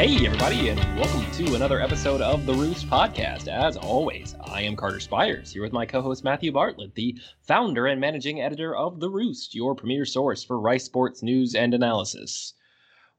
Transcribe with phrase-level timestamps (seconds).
[0.00, 3.48] Hey, everybody, and welcome to another episode of the Roost Podcast.
[3.48, 7.86] As always, I am Carter Spires, here with my co host Matthew Bartlett, the founder
[7.86, 12.54] and managing editor of The Roost, your premier source for Rice sports news and analysis.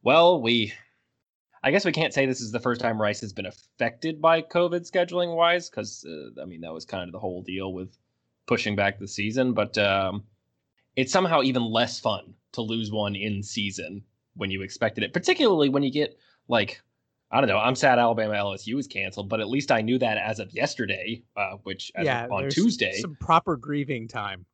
[0.01, 0.73] Well, we.
[1.61, 4.41] I guess we can't say this is the first time Rice has been affected by
[4.41, 7.95] COVID scheduling wise, because, uh, I mean, that was kind of the whole deal with
[8.47, 10.23] pushing back the season, but um,
[10.95, 14.01] it's somehow even less fun to lose one in season
[14.35, 16.17] when you expected it, particularly when you get
[16.51, 16.83] like
[17.31, 17.57] I don't know.
[17.57, 21.23] I'm sad Alabama LSU is canceled, but at least I knew that as of yesterday,
[21.37, 24.45] uh, which yeah, on Tuesday, some proper grieving time.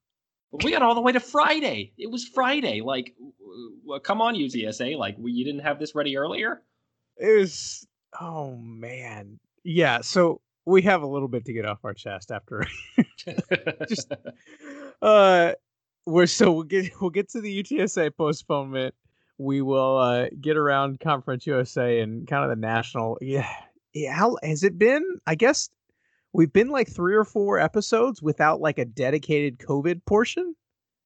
[0.63, 1.91] We got all the way to Friday.
[1.97, 2.81] It was Friday.
[2.81, 3.15] Like,
[3.83, 4.97] well, come on, UTSA.
[4.97, 6.61] Like, we, you didn't have this ready earlier.
[7.17, 7.85] It was.
[8.21, 10.01] Oh man, yeah.
[10.01, 12.65] So we have a little bit to get off our chest after.
[13.89, 14.13] just,
[15.01, 15.53] uh,
[16.05, 18.93] we're so we'll get we'll get to the UTSA postponement
[19.37, 23.17] we will uh, get around Conference USA and kind of the national.
[23.27, 23.49] Yeah,
[23.93, 24.13] yeah.
[24.13, 25.03] How has it been?
[25.25, 25.69] I guess
[26.33, 30.55] we've been like three or four episodes without like a dedicated COVID portion.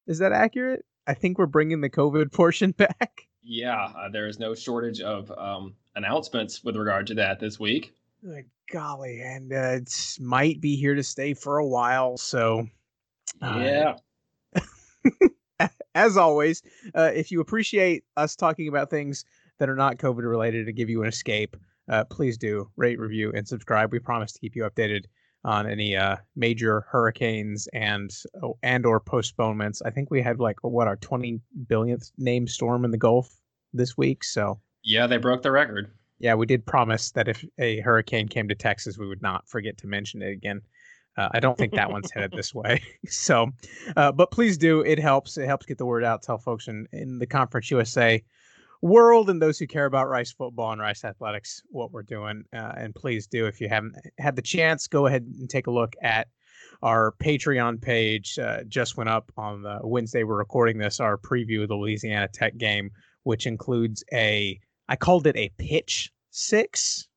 [0.06, 0.84] Is that accurate?
[1.06, 3.28] I think we're bringing the COVID portion back.
[3.42, 7.92] Yeah, uh, there is no shortage of um, announcements with regard to that this week.
[8.22, 12.16] Like, golly, and uh, it might be here to stay for a while.
[12.16, 12.68] So,
[13.40, 13.94] uh, yeah.
[15.94, 16.62] as always,
[16.94, 19.24] uh, if you appreciate us talking about things
[19.58, 21.56] that are not COVID related to give you an escape,
[21.88, 23.92] uh, please do rate, review, and subscribe.
[23.92, 25.04] We promise to keep you updated
[25.44, 28.10] on any uh, major hurricanes and
[28.42, 29.82] oh, and or postponements.
[29.82, 33.40] I think we had like what our 20 billionth name storm in the Gulf
[33.72, 34.24] this week.
[34.24, 35.90] So yeah, they broke the record.
[36.18, 39.76] Yeah, we did promise that if a hurricane came to Texas, we would not forget
[39.78, 40.60] to mention it again.
[41.16, 42.82] Uh, I don't think that one's headed this way.
[43.08, 43.50] So,
[43.96, 44.80] uh, but please do.
[44.80, 45.36] It helps.
[45.36, 46.22] It helps get the word out.
[46.22, 48.22] Tell folks in, in the Conference USA
[48.80, 52.44] world and those who care about Rice football and Rice athletics what we're doing.
[52.52, 53.46] Uh, and please do.
[53.46, 56.28] If you haven't had the chance, go ahead and take a look at
[56.82, 58.38] our Patreon page.
[58.38, 61.00] Uh, just went up on the Wednesday we're recording this.
[61.00, 62.90] Our preview of the Louisiana Tech game,
[63.22, 64.58] which includes a
[64.88, 67.08] I called it a pitch six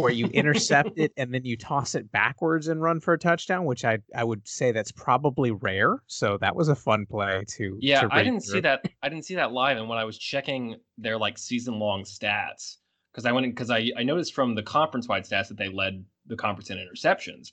[0.00, 3.64] where you intercept it and then you toss it backwards and run for a touchdown,
[3.64, 6.02] which I I would say that's probably rare.
[6.06, 7.76] So that was a fun play to.
[7.80, 8.54] Yeah, to I didn't through.
[8.54, 8.84] see that.
[9.02, 12.76] I didn't see that live, and when I was checking their like season long stats,
[13.12, 16.04] because I went because I I noticed from the conference wide stats that they led
[16.26, 17.52] the conference in interceptions,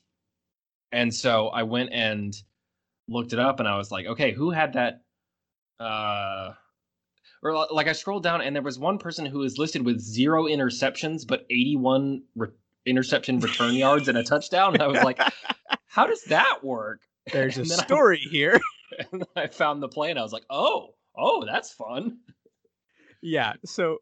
[0.92, 2.34] and so I went and
[3.08, 5.02] looked it up, and I was like, okay, who had that?
[5.80, 6.54] Uh,
[7.42, 10.44] or like I scrolled down and there was one person who was listed with zero
[10.44, 12.48] interceptions but 81 re-
[12.86, 14.74] interception return yards and a touchdown.
[14.74, 15.20] And I was like,
[15.86, 17.00] how does that work?
[17.32, 18.60] There's a story I, here.
[19.12, 22.18] And I found the play and I was like, oh, oh, that's fun.
[23.20, 23.54] Yeah.
[23.64, 23.98] So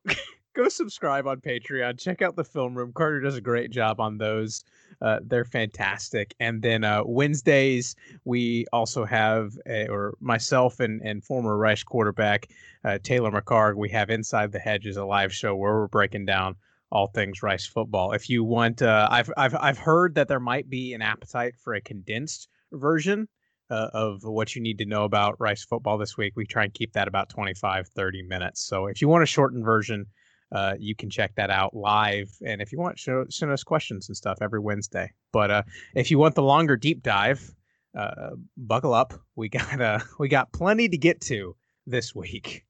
[0.57, 2.01] go subscribe on Patreon.
[2.01, 2.93] Check out the film room.
[2.95, 4.65] Carter does a great job on those.
[5.03, 6.35] Uh, they're fantastic.
[6.41, 7.95] And then uh, Wednesdays,
[8.25, 12.49] we also have, a, or myself and, and former Rice quarterback
[12.85, 16.57] uh, Taylor McHargue, we have Inside the Hedges, a live show where we're breaking down
[16.91, 18.13] all things Rice football.
[18.13, 21.75] If you want, uh, I've, I've, I've heard that there might be an appetite for
[21.75, 23.29] a condensed version
[23.69, 26.33] uh, of what you need to know about Rice football this week.
[26.37, 28.65] We try and keep that about 25, 30 minutes.
[28.65, 30.07] So if you want a shortened version,
[30.53, 32.31] uh, you can check that out live.
[32.45, 35.13] And if you want, show, send us questions and stuff every Wednesday.
[35.33, 35.63] But uh,
[35.95, 37.55] if you want the longer deep dive,
[37.97, 39.15] uh, buckle up.
[39.35, 42.65] We got uh, we got plenty to get to this week.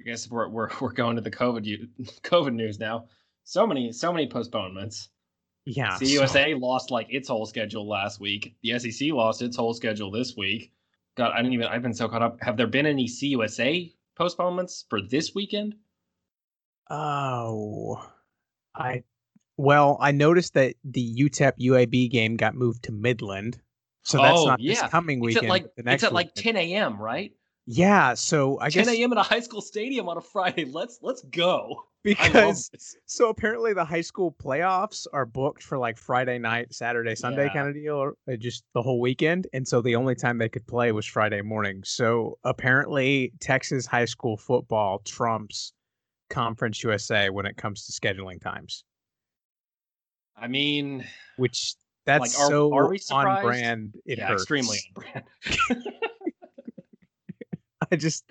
[0.00, 1.88] I guess we're we're we're going to the COVID
[2.22, 3.06] COVID news now.
[3.44, 5.08] So many so many postponements.
[5.64, 5.98] Yeah.
[5.98, 6.58] CUSA so...
[6.58, 8.54] lost like its whole schedule last week.
[8.62, 10.72] The SEC lost its whole schedule this week.
[11.16, 11.66] God, I didn't even.
[11.66, 12.40] I've been so caught up.
[12.40, 15.74] Have there been any CUSA postponements for this weekend?
[16.90, 18.02] Oh,
[18.74, 19.02] I
[19.56, 23.60] well, I noticed that the UTEP UAB game got moved to Midland,
[24.02, 24.74] so that's oh, not yeah.
[24.74, 25.44] this coming weekend.
[25.44, 27.00] It's at like, it's at like 10 a.m.
[27.00, 27.32] Right?
[27.66, 29.12] Yeah, so I 10 guess 10 a.m.
[29.12, 30.64] in a high school stadium on a Friday.
[30.64, 31.84] Let's let's go.
[32.04, 32.70] Because
[33.06, 37.52] so apparently the high school playoffs are booked for like Friday night, Saturday, Sunday yeah.
[37.52, 39.48] kind of deal, or uh, just the whole weekend.
[39.52, 41.82] And so the only time they could play was Friday morning.
[41.84, 45.72] So apparently Texas high school football trumps
[46.30, 48.84] Conference USA when it comes to scheduling times.
[50.36, 51.04] I mean,
[51.36, 51.74] which
[52.06, 53.94] that's like, are, so are on brand.
[54.06, 54.42] It yeah, hurts.
[54.42, 55.82] extremely on brand.
[57.90, 58.24] I just,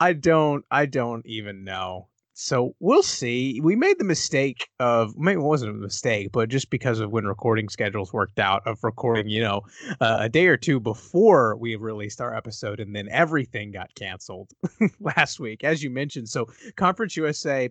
[0.00, 2.08] I don't, I don't even know.
[2.40, 3.60] So we'll see.
[3.60, 7.24] We made the mistake of maybe it wasn't a mistake, but just because of when
[7.24, 9.62] recording schedules worked out, of recording, you know,
[10.00, 14.52] uh, a day or two before we released our episode, and then everything got canceled
[15.00, 16.28] last week, as you mentioned.
[16.28, 16.46] So
[16.76, 17.70] Conference USA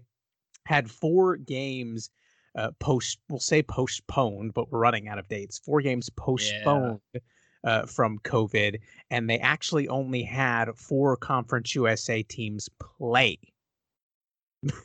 [0.66, 2.10] had four games
[2.54, 5.60] uh, post we'll say postponed, but we're running out of dates.
[5.60, 7.22] Four games postponed yeah.
[7.64, 8.82] uh, from COVID,
[9.12, 13.40] and they actually only had four Conference USA teams play.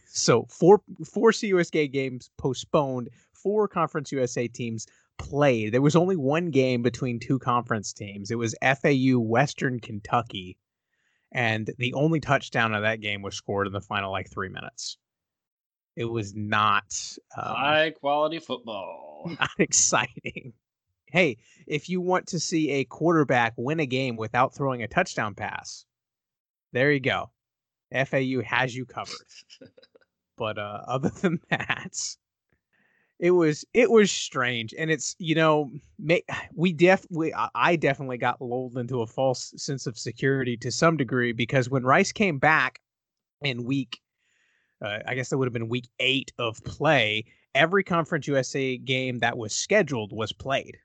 [0.07, 4.87] So four four CUSA games postponed, four Conference USA teams
[5.19, 5.73] played.
[5.73, 8.31] There was only one game between two conference teams.
[8.31, 10.59] It was FAU Western Kentucky,
[11.31, 14.99] and the only touchdown of that game was scored in the final like three minutes.
[15.95, 16.85] It was not
[17.37, 19.31] um, high quality football.
[19.39, 20.53] Not exciting.
[21.07, 21.37] Hey,
[21.67, 25.85] if you want to see a quarterback win a game without throwing a touchdown pass,
[26.73, 27.31] there you go.
[27.93, 29.17] FAU has you covered.
[30.37, 31.99] but uh, other than that,
[33.19, 35.71] it was it was strange, and it's you know
[36.55, 40.97] we def we I definitely got lulled into a false sense of security to some
[40.97, 42.81] degree because when Rice came back
[43.43, 44.01] in week
[44.83, 47.25] uh, I guess that would have been week eight of play.
[47.55, 50.79] Every Conference USA game that was scheduled was played,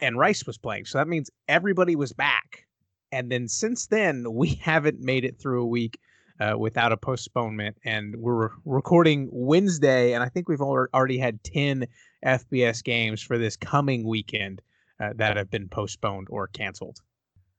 [0.00, 0.86] and Rice was playing.
[0.86, 2.66] So that means everybody was back.
[3.12, 6.00] And then since then, we haven't made it through a week
[6.40, 7.76] uh, without a postponement.
[7.84, 11.86] And we're recording Wednesday, and I think we've already had 10
[12.24, 14.62] FBS games for this coming weekend
[15.00, 16.98] uh, that have been postponed or canceled.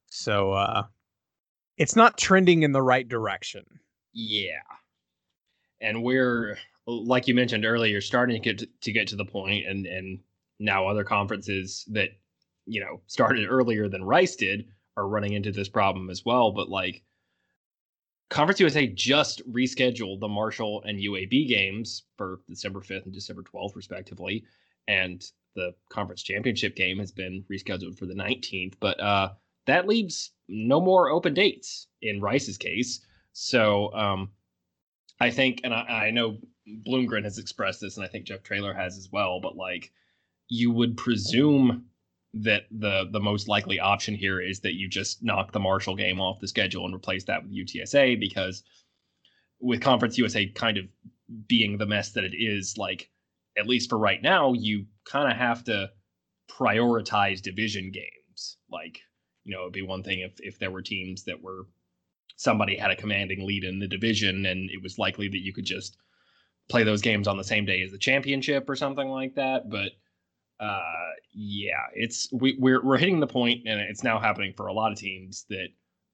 [0.08, 0.84] So uh,
[1.78, 3.66] it's not trending in the right direction.
[4.14, 4.62] Yeah
[5.82, 9.66] and we're like you mentioned earlier starting to get to, to get to the point
[9.68, 10.20] and and
[10.60, 12.10] now other conferences that
[12.66, 14.66] you know started earlier than rice did
[14.96, 17.04] are running into this problem as well but like
[18.30, 23.76] conference usa just rescheduled the marshall and uab games for december 5th and december 12th
[23.76, 24.44] respectively
[24.88, 29.30] and the conference championship game has been rescheduled for the 19th but uh
[29.66, 34.30] that leaves no more open dates in rice's case so um
[35.20, 36.38] I think, and I, I know
[36.88, 39.40] Bloomgren has expressed this, and I think Jeff Traylor has as well.
[39.42, 39.92] But like,
[40.50, 41.86] you would presume
[42.44, 46.20] that the the most likely option here is that you just knock the Marshall game
[46.20, 48.64] off the schedule and replace that with UTSA because
[49.60, 50.86] with Conference USA kind of
[51.48, 53.10] being the mess that it is, like
[53.58, 55.90] at least for right now, you kind of have to
[56.50, 58.58] prioritize division games.
[58.72, 59.02] Like,
[59.44, 61.68] you know, it'd be one thing if if there were teams that were
[62.36, 65.66] somebody had a commanding lead in the division, and it was likely that you could
[65.66, 65.98] just
[66.70, 69.70] play those games on the same day as the championship or something like that.
[69.70, 69.94] But
[70.60, 74.74] uh, yeah, it's we, we're we're hitting the point, and it's now happening for a
[74.74, 75.68] lot of teams that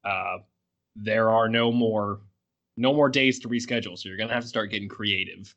[0.04, 0.38] uh,
[0.96, 2.22] there are no more
[2.76, 3.98] no more days to reschedule.
[3.98, 5.56] So you're gonna have to start getting creative.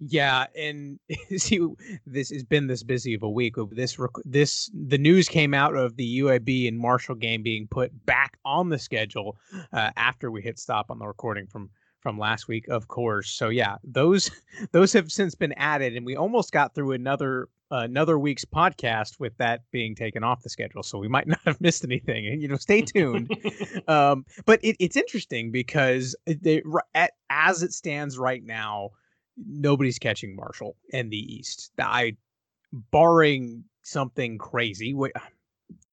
[0.00, 0.98] Yeah, and
[1.36, 1.66] see,
[2.06, 3.54] this has been this busy of a week.
[3.70, 8.38] This this the news came out of the UAB and Marshall game being put back
[8.44, 9.36] on the schedule
[9.72, 11.70] uh, after we hit stop on the recording from
[12.00, 13.30] from last week, of course.
[13.30, 14.30] So yeah, those
[14.72, 19.36] those have since been added, and we almost got through another another week's podcast with
[19.38, 20.82] that being taken off the schedule.
[20.82, 22.26] So we might not have missed anything.
[22.26, 23.30] And you know, stay tuned.
[23.88, 26.62] um, but it, it's interesting because they,
[26.94, 28.90] at, as it stands right now
[29.36, 31.72] nobody's catching Marshall in the East.
[31.78, 32.16] I,
[32.90, 35.12] barring something crazy, which,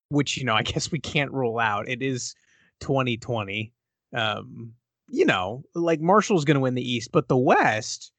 [0.10, 1.90] which you know, I guess we can't rule out.
[1.90, 2.36] It is
[2.82, 3.74] 2020.
[4.16, 4.74] Um,
[5.10, 8.12] you know, like Marshall's going to win the East, but the West,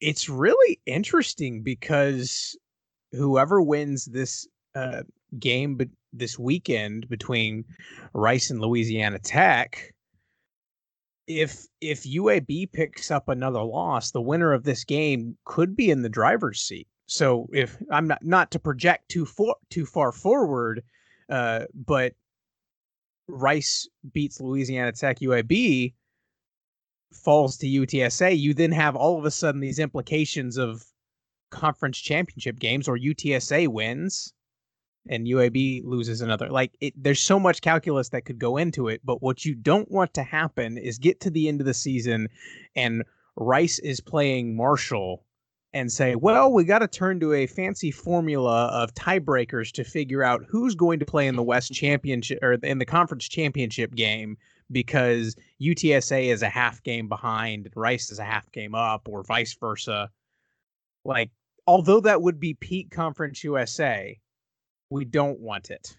[0.00, 2.56] it's really interesting because
[3.12, 5.02] whoever wins this uh,
[5.38, 7.64] game, but this weekend between
[8.12, 9.92] Rice and Louisiana Tech
[11.26, 16.02] if if UAB picks up another loss, the winner of this game could be in
[16.02, 16.88] the driver's seat.
[17.06, 20.82] So if I'm not not to project too far too far forward,
[21.28, 22.14] uh, but
[23.28, 25.94] Rice beats Louisiana Tech, UAB
[27.12, 30.84] falls to UTSA, you then have all of a sudden these implications of
[31.52, 34.32] conference championship games or UTSA wins
[35.08, 36.48] and UAB loses another.
[36.48, 39.90] Like it, there's so much calculus that could go into it, but what you don't
[39.90, 42.28] want to happen is get to the end of the season
[42.74, 43.04] and
[43.36, 45.24] Rice is playing Marshall
[45.72, 50.22] and say, well, we got to turn to a fancy formula of tiebreakers to figure
[50.22, 54.36] out who's going to play in the West Championship or in the conference championship game
[54.70, 59.22] because UTSA is a half game behind and Rice is a half game up or
[59.22, 60.10] vice versa.
[61.04, 61.30] Like,
[61.66, 64.18] although that would be peak conference USA,
[64.90, 65.96] we don't want it.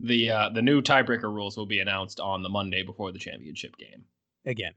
[0.00, 3.76] The uh, the new tiebreaker rules will be announced on the Monday before the championship
[3.76, 4.04] game.
[4.46, 4.72] Again.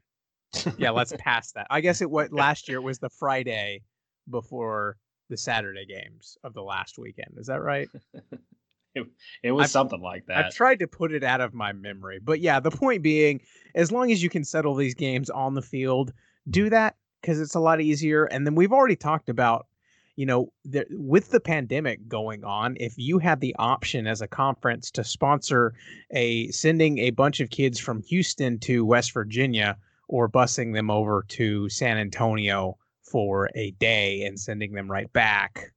[0.78, 1.66] Yeah, let's pass that.
[1.70, 3.82] I guess it was last year it was the Friday
[4.28, 4.96] before
[5.30, 7.36] the Saturday games of the last weekend.
[7.38, 7.88] Is that right?
[8.94, 9.06] it,
[9.42, 10.46] it was I've, something like that.
[10.46, 12.18] I've tried to put it out of my memory.
[12.22, 13.40] But yeah, the point being,
[13.74, 16.12] as long as you can settle these games on the field,
[16.50, 18.24] do that because it's a lot easier.
[18.24, 19.66] And then we've already talked about,
[20.16, 24.28] you know, the, with the pandemic going on, if you had the option as a
[24.28, 25.74] conference to sponsor
[26.12, 29.76] a sending a bunch of kids from Houston to West Virginia
[30.08, 32.76] or busing them over to San Antonio
[33.10, 35.72] for a day and sending them right back,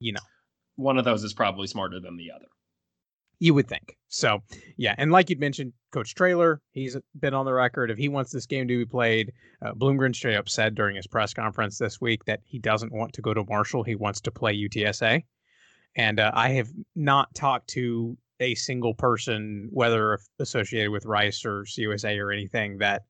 [0.00, 0.20] you know,
[0.76, 2.46] one of those is probably smarter than the other.
[3.40, 3.96] You would think.
[4.08, 4.42] So,
[4.76, 4.94] yeah.
[4.98, 7.90] And like you'd mentioned, Coach Traylor, he's been on the record.
[7.90, 11.06] If he wants this game to be played, uh, Bloomgren straight up said during his
[11.06, 13.82] press conference this week that he doesn't want to go to Marshall.
[13.82, 15.22] He wants to play UTSA.
[15.96, 21.62] And uh, I have not talked to a single person, whether associated with Rice or
[21.62, 23.04] CUSA or anything, that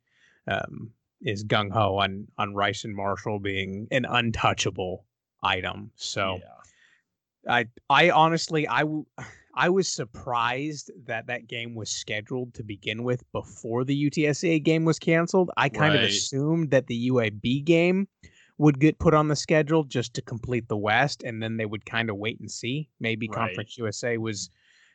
[0.47, 5.05] um, is gung ho on on Rice and Marshall being an untouchable
[5.43, 5.91] item.
[5.97, 7.53] So, yeah.
[7.53, 8.85] I I honestly I
[9.59, 14.85] I was surprised that that game was scheduled to begin with before the UTSA game
[14.85, 15.51] was canceled.
[15.57, 16.05] I kind right.
[16.05, 18.07] of assumed that the UAB game
[18.59, 21.85] would get put on the schedule just to complete the West, and then they would
[21.85, 22.89] kind of wait and see.
[23.01, 23.37] Maybe right.
[23.49, 24.49] Conference USA was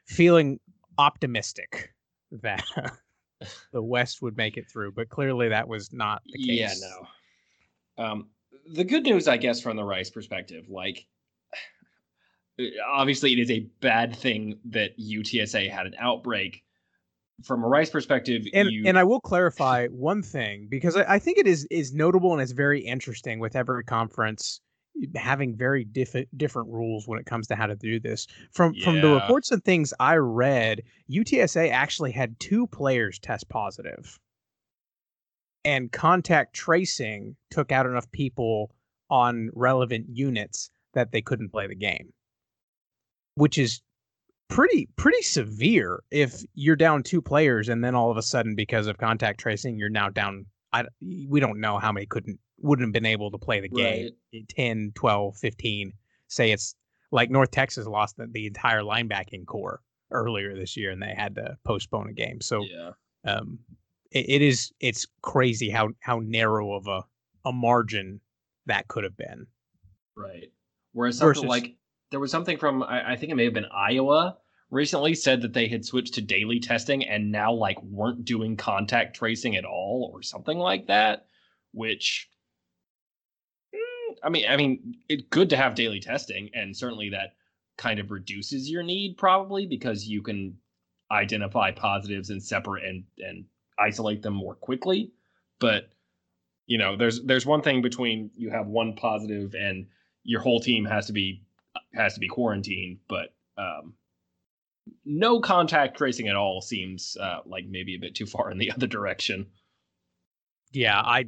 [0.08, 0.62] feeling
[0.98, 1.94] optimistic
[2.32, 2.64] that
[3.74, 6.58] the West would make it through, but clearly that was not the case.
[6.58, 6.74] Yeah,
[7.98, 8.06] no.
[8.06, 8.30] Um,
[8.72, 11.06] the good news, I guess, from the Rice perspective, like
[12.60, 16.64] Uh, obviously it is a bad thing that UTSA had an outbreak.
[17.44, 18.84] From a Rice perspective, and you...
[18.86, 22.42] and I will clarify one thing because I, I, think it is is notable and
[22.42, 24.62] it's very interesting with every conference
[25.16, 28.28] having very diff- different rules when it comes to how to do this.
[28.52, 28.86] From yeah.
[28.86, 34.20] from the reports and things I read, UTSA actually had two players test positive,
[35.66, 38.70] and contact tracing took out enough people
[39.10, 42.14] on relevant units that they couldn't play the game
[43.36, 43.82] which is
[44.50, 48.88] pretty pretty severe if you're down two players and then all of a sudden because
[48.88, 52.94] of contact tracing you're now down I, we don't know how many couldn't wouldn't have
[52.94, 54.50] been able to play the game right.
[54.50, 55.94] 10 12 15
[56.28, 56.76] say it's
[57.12, 59.82] like north texas lost the, the, entire linebacking core
[60.14, 62.40] earlier this year and they had to postpone a game.
[62.40, 62.92] So yeah.
[63.26, 63.60] um
[64.12, 67.04] it, it is it's crazy how how narrow of a
[67.46, 68.22] a margin
[68.68, 69.48] that could have been.
[70.16, 70.52] Right.
[70.94, 71.76] Whereas something Versus, like
[72.14, 74.38] there was something from I, I think it may have been Iowa
[74.70, 79.16] recently said that they had switched to daily testing and now like weren't doing contact
[79.16, 81.26] tracing at all or something like that
[81.74, 82.30] which
[83.76, 87.34] mm, i mean i mean it's good to have daily testing and certainly that
[87.78, 90.56] kind of reduces your need probably because you can
[91.12, 93.46] identify positives and separate and and
[93.80, 95.12] isolate them more quickly.
[95.60, 95.90] But
[96.66, 99.88] you know there's there's one thing between you have one positive and
[100.24, 101.43] your whole team has to be
[101.94, 103.94] has to be quarantined, but um,
[105.06, 108.72] no contact tracing at all seems uh, like maybe a bit too far in the
[108.76, 109.46] other direction.
[110.72, 111.26] Yeah, I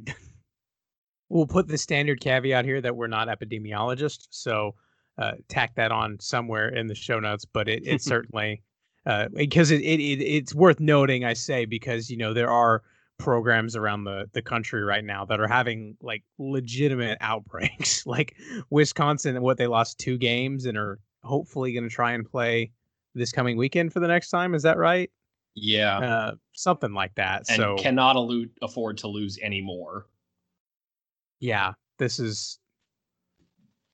[1.28, 4.74] we'll put the standard caveat here that we're not epidemiologists, so
[5.18, 7.44] uh, tack that on somewhere in the show notes.
[7.44, 8.62] But it, it certainly
[9.06, 12.82] uh, because it, it, it it's worth noting, I say, because you know there are
[13.18, 18.36] programs around the the country right now that are having like legitimate outbreaks like
[18.70, 22.70] wisconsin what they lost two games and are hopefully going to try and play
[23.14, 25.10] this coming weekend for the next time is that right?
[25.54, 25.98] Yeah.
[25.98, 30.06] Uh, something like that and so cannot elude, afford to lose anymore
[31.40, 32.58] yeah this is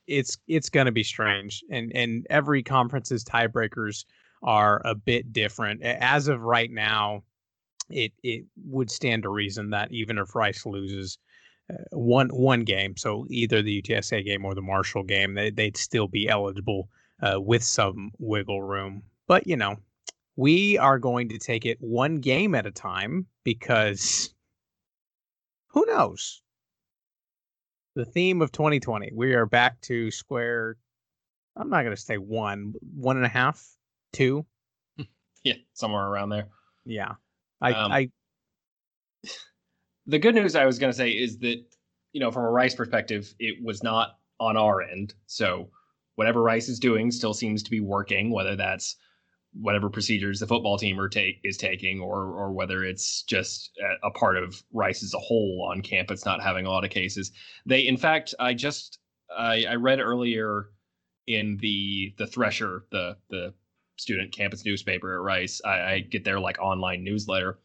[0.09, 4.05] it's it's going to be strange and and every conference's tiebreakers
[4.43, 5.83] are a bit different.
[5.83, 7.23] As of right now
[7.93, 11.19] it it would stand to reason that even if Rice loses
[11.73, 15.77] uh, one one game, so either the UTSA game or the Marshall game, they, they'd
[15.77, 16.89] still be eligible
[17.23, 19.03] uh, with some wiggle room.
[19.27, 19.77] But you know,
[20.37, 24.35] we are going to take it one game at a time because
[25.69, 26.43] who knows?
[27.95, 29.11] The theme of 2020.
[29.15, 30.77] We are back to square.
[31.57, 33.63] I'm not going to say one, one and a half,
[34.13, 34.47] two.
[35.45, 36.49] yeah, somewhere around there.
[36.85, 37.15] Yeah.
[37.63, 38.09] I, um, I
[40.07, 41.63] the good news I was going to say is that
[42.13, 45.15] you know from a Rice perspective, it was not on our end.
[45.27, 45.71] So
[46.17, 48.97] whatever Rice is doing still seems to be working, whether that's
[49.55, 54.09] whatever procedures the football team are take is taking, or or whether it's just a,
[54.09, 57.31] a part of Rice as a whole on campus not having a lot of cases.
[57.65, 58.99] They, in fact, I just
[59.37, 60.71] I, I read earlier
[61.27, 63.55] in the the Thresher the the
[64.03, 65.61] student campus newspaper at Rice.
[65.65, 67.59] I, I get their like online newsletter,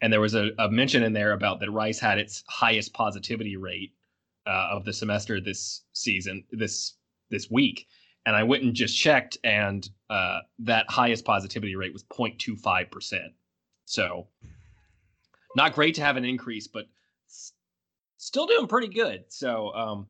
[0.00, 3.56] and there was a, a, mention in there about that Rice had its highest positivity
[3.56, 3.94] rate
[4.46, 6.94] uh, of the semester this season, this
[7.30, 7.86] this week.
[8.26, 13.32] And I went and just checked, and uh, that highest positivity rate was 0.25 percent.
[13.86, 14.28] So,
[15.56, 16.86] not great to have an increase, but
[18.18, 19.24] still doing pretty good.
[19.28, 20.06] So um,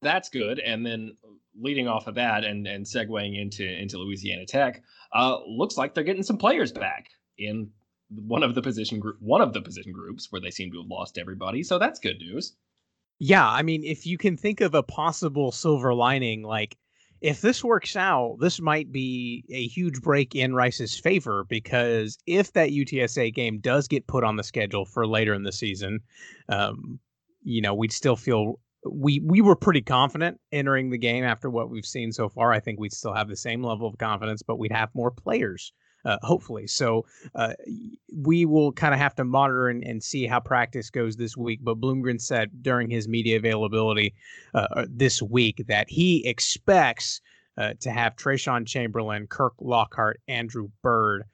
[0.00, 0.58] that's good.
[0.58, 1.16] And then
[1.60, 6.04] leading off of that and and segueing into into Louisiana Tech, uh, looks like they're
[6.04, 7.70] getting some players back in
[8.10, 10.90] one of the position group one of the position groups where they seem to have
[10.90, 11.62] lost everybody.
[11.62, 12.56] So that's good news.
[13.18, 16.76] Yeah, I mean, if you can think of a possible silver lining, like
[17.20, 22.52] if this works out, this might be a huge break in Rice's favor because if
[22.52, 26.00] that UTSA game does get put on the schedule for later in the season,
[26.48, 27.00] um,
[27.42, 31.70] you know, we'd still feel we we were pretty confident entering the game after what
[31.70, 32.52] we've seen so far.
[32.52, 35.72] I think we'd still have the same level of confidence, but we'd have more players,
[36.04, 36.66] uh, hopefully.
[36.66, 37.04] So
[37.34, 37.54] uh,
[38.14, 41.60] we will kind of have to monitor and, and see how practice goes this week.
[41.62, 44.14] But Bloomgren said during his media availability
[44.54, 47.20] uh, uh this week that he expects
[47.56, 51.24] uh, to have Traeshon Chamberlain, Kirk Lockhart, Andrew Byrd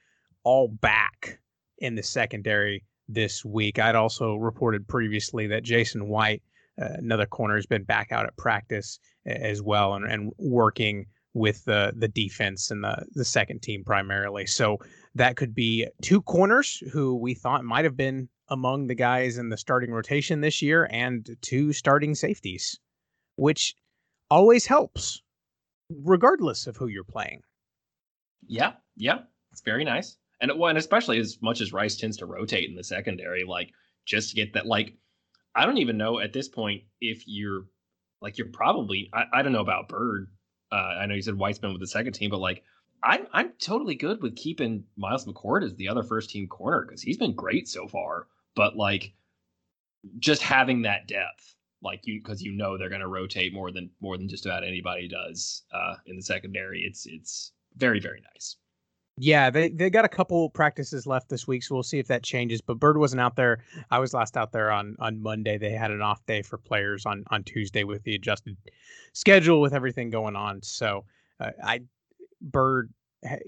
[0.44, 1.38] all back
[1.78, 3.78] in the secondary this week.
[3.78, 6.42] I'd also reported previously that Jason White
[6.80, 11.64] Uh, another corner has been back out at practice as well and, and working with
[11.64, 14.46] the the defense and the the second team primarily.
[14.46, 14.78] So
[15.14, 19.48] that could be two corners who we thought might have been among the guys in
[19.48, 22.78] the starting rotation this year and two starting safeties,
[23.36, 23.74] which
[24.30, 25.22] always helps
[25.90, 27.40] regardless of who you're playing.
[28.46, 29.20] Yeah, yeah.
[29.52, 30.16] It's very nice.
[30.40, 33.70] And well, and especially as much as Rice tends to rotate in the secondary, like
[34.04, 34.94] just to get that like
[35.54, 37.64] I don't even know at this point if you're
[38.20, 40.28] like you're probably I, I don't know about Bird.
[40.72, 42.64] Uh, I know you said White's been with the second team, but like
[43.02, 47.02] I'm I'm totally good with keeping Miles McCord as the other first team corner because
[47.02, 48.26] he's been great so far.
[48.56, 49.12] But like
[50.18, 54.16] just having that depth, like you because you know they're gonna rotate more than more
[54.16, 56.82] than just about anybody does uh, in the secondary.
[56.82, 58.56] It's it's very very nice.
[59.16, 62.24] Yeah, they they got a couple practices left this week, so we'll see if that
[62.24, 62.60] changes.
[62.60, 63.62] But Bird wasn't out there.
[63.90, 65.56] I was last out there on on Monday.
[65.56, 68.56] They had an off day for players on on Tuesday with the adjusted
[69.12, 70.62] schedule with everything going on.
[70.62, 71.04] So
[71.38, 71.82] uh, I
[72.40, 72.92] Bird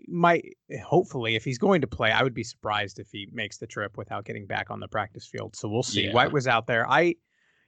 [0.06, 3.66] might hopefully if he's going to play, I would be surprised if he makes the
[3.66, 5.56] trip without getting back on the practice field.
[5.56, 6.06] So we'll see.
[6.06, 6.12] Yeah.
[6.12, 6.88] White was out there.
[6.88, 7.16] I,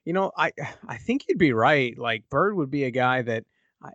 [0.04, 0.52] you know, I
[0.86, 1.98] I think you'd be right.
[1.98, 3.44] Like Bird would be a guy that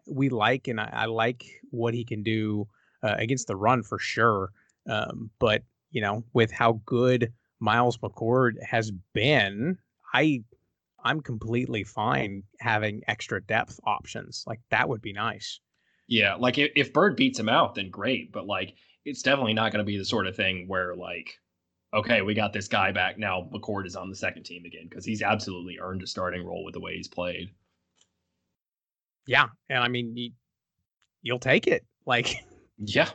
[0.08, 2.68] we like, and I, I like what he can do
[3.04, 4.52] uh, against the run for sure.
[4.90, 9.78] Um, but you know, with how good Miles McCord has been,
[10.14, 10.44] I
[11.04, 14.44] I'm completely fine having extra depth options.
[14.48, 15.60] Like that would be nice.
[16.08, 18.32] Yeah, like if, if Byrd beats him out, then great.
[18.32, 21.34] But like, it's definitely not going to be the sort of thing where like,
[21.94, 23.50] okay, we got this guy back now.
[23.54, 26.74] McCord is on the second team again because he's absolutely earned a starting role with
[26.74, 27.50] the way he's played.
[29.28, 30.32] Yeah, and I mean, you,
[31.22, 31.86] you'll take it.
[32.06, 32.36] Like
[32.78, 33.10] Yeah.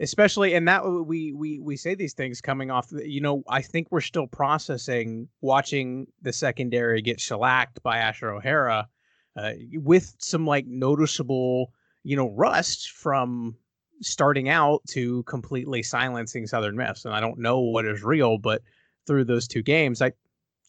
[0.00, 2.90] Especially, and that we we we say these things coming off.
[2.90, 8.88] You know, I think we're still processing watching the secondary get shellacked by Asher O'Hara,
[9.36, 13.56] uh, with some like noticeable, you know, rust from
[14.00, 17.04] starting out to completely silencing Southern Miss.
[17.04, 18.62] And I don't know what is real, but
[19.06, 20.12] through those two games, I,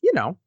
[0.04, 0.38] you know,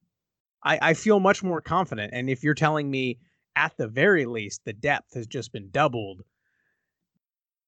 [0.62, 2.12] I, I feel much more confident.
[2.12, 3.18] And if you're telling me
[3.56, 6.22] at the very least the depth has just been doubled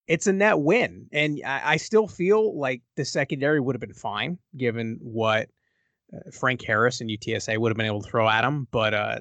[0.07, 1.07] it's a net win.
[1.12, 5.49] And I, I, still feel like the secondary would have been fine given what
[6.14, 8.69] uh, Frank Harris and UTSA would have been able to throw at them.
[8.71, 9.21] But, uh,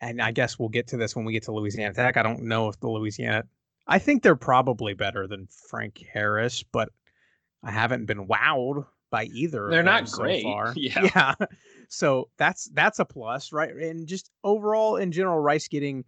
[0.00, 2.16] and I guess we'll get to this when we get to Louisiana Tech.
[2.16, 3.44] I don't know if the Louisiana,
[3.86, 6.88] I think they're probably better than Frank Harris, but
[7.62, 9.68] I haven't been wowed by either.
[9.70, 10.42] They're not great.
[10.42, 10.72] So far.
[10.76, 11.10] Yeah.
[11.14, 11.34] yeah.
[11.88, 13.70] So that's that's a plus, right?
[13.70, 16.04] And just overall, in general, Rice getting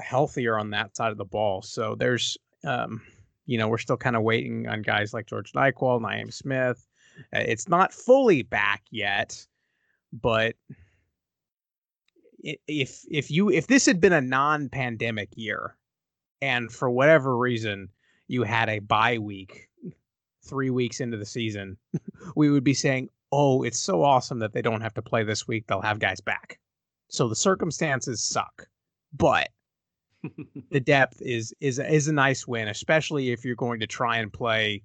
[0.00, 1.62] healthier on that side of the ball.
[1.62, 3.02] So there's um,
[3.46, 6.86] you know, we're still kind of waiting on guys like George Nyquil, Naeem Smith.
[7.34, 9.46] Uh, it's not fully back yet,
[10.12, 10.54] but
[12.42, 15.76] if if you if this had been a non-pandemic year,
[16.40, 17.88] and for whatever reason
[18.28, 19.68] you had a bye week
[20.44, 21.76] three weeks into the season,
[22.36, 25.46] we would be saying, "Oh, it's so awesome that they don't have to play this
[25.46, 26.58] week; they'll have guys back."
[27.08, 28.66] So the circumstances suck,
[29.12, 29.50] but
[30.70, 34.32] the depth is is is a nice win, especially if you're going to try and
[34.32, 34.82] play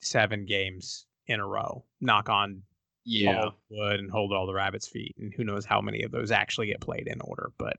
[0.00, 1.84] seven games in a row.
[2.00, 2.62] Knock on
[3.04, 6.30] yeah wood and hold all the rabbits' feet, and who knows how many of those
[6.30, 7.76] actually get played in order, but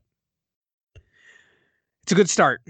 [2.02, 2.62] it's a good start.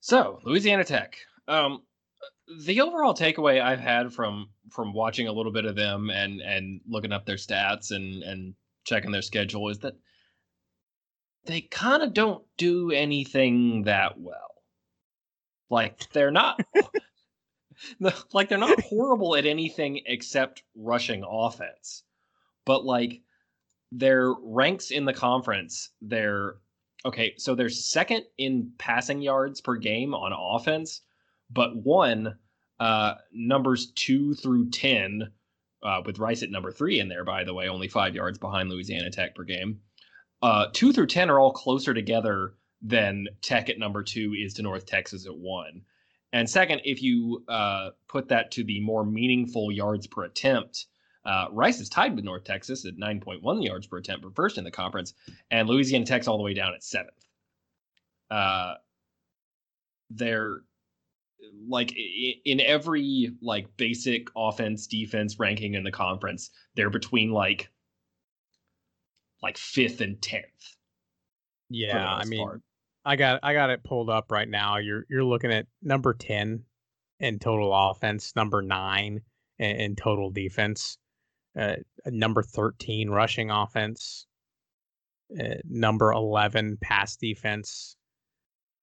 [0.00, 1.16] So Louisiana Tech.
[1.46, 1.82] Um,
[2.64, 6.80] the overall takeaway I've had from from watching a little bit of them and and
[6.88, 8.54] looking up their stats and and
[8.88, 9.94] checking their schedule is that
[11.44, 14.62] they kind of don't do anything that well.
[15.70, 16.60] Like they're not
[18.32, 22.04] like they're not horrible at anything except rushing offense.
[22.64, 23.22] But like
[23.92, 26.56] their ranks in the conference, they're
[27.04, 31.02] okay, so they're second in passing yards per game on offense,
[31.50, 32.36] but one
[32.80, 35.32] uh numbers 2 through 10
[35.82, 38.70] uh, with Rice at number 3 in there by the way, only 5 yards behind
[38.70, 39.80] Louisiana Tech per game.
[40.42, 44.62] Uh 2 through 10 are all closer together than Tech at number 2 is to
[44.62, 45.82] North Texas at 1.
[46.32, 50.86] And second, if you uh, put that to the more meaningful yards per attempt,
[51.24, 54.64] uh, Rice is tied with North Texas at 9.1 yards per attempt for first in
[54.64, 55.14] the conference,
[55.50, 57.26] and Louisiana Tech's all the way down at seventh.
[58.30, 58.74] Uh,
[60.10, 60.60] they're
[61.68, 61.94] like
[62.44, 67.70] in every like basic offense defense ranking in the conference, they're between like
[69.42, 70.76] like fifth and tenth.
[71.70, 72.62] Yeah, I mean, part.
[73.04, 74.78] I got I got it pulled up right now.
[74.78, 76.64] You're you're looking at number ten
[77.20, 79.20] in total offense, number nine
[79.58, 80.98] in, in total defense,
[81.58, 84.26] uh, number thirteen rushing offense,
[85.38, 87.96] uh, number eleven pass defense.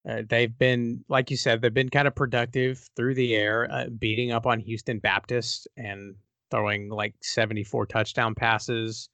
[0.08, 3.88] Uh, they've been, like you said, they've been kind of productive through the air, uh,
[3.88, 6.16] beating up on Houston Baptist and
[6.52, 9.10] throwing like 74 touchdown passes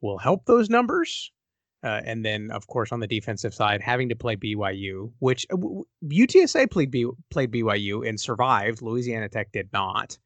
[0.00, 1.30] will help those numbers.
[1.84, 5.56] Uh, and then, of course, on the defensive side, having to play BYU, which uh,
[6.02, 8.80] UTSA played B, played BYU and survived.
[8.80, 10.18] Louisiana Tech did not.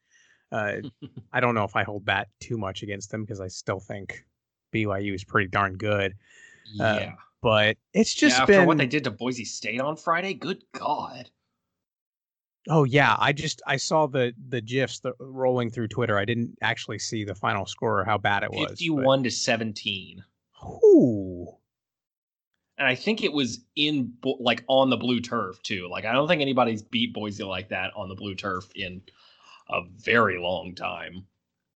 [0.53, 0.77] Uh,
[1.33, 4.25] I don't know if I hold that too much against them because I still think
[4.73, 6.15] BYU is pretty darn good.
[6.81, 10.35] Uh, yeah, but it's just yeah, been what they did to Boise State on Friday.
[10.35, 11.31] Good God.
[12.69, 16.19] Oh yeah, I just I saw the the gifs the, rolling through Twitter.
[16.19, 18.71] I didn't actually see the final score or how bad it was.
[18.71, 19.25] Fifty-one but...
[19.25, 20.25] to seventeen.
[20.65, 21.55] Ooh.
[22.77, 25.89] And I think it was in like on the blue turf too.
[25.89, 29.03] Like I don't think anybody's beat Boise like that on the blue turf in
[29.69, 31.27] a very long time.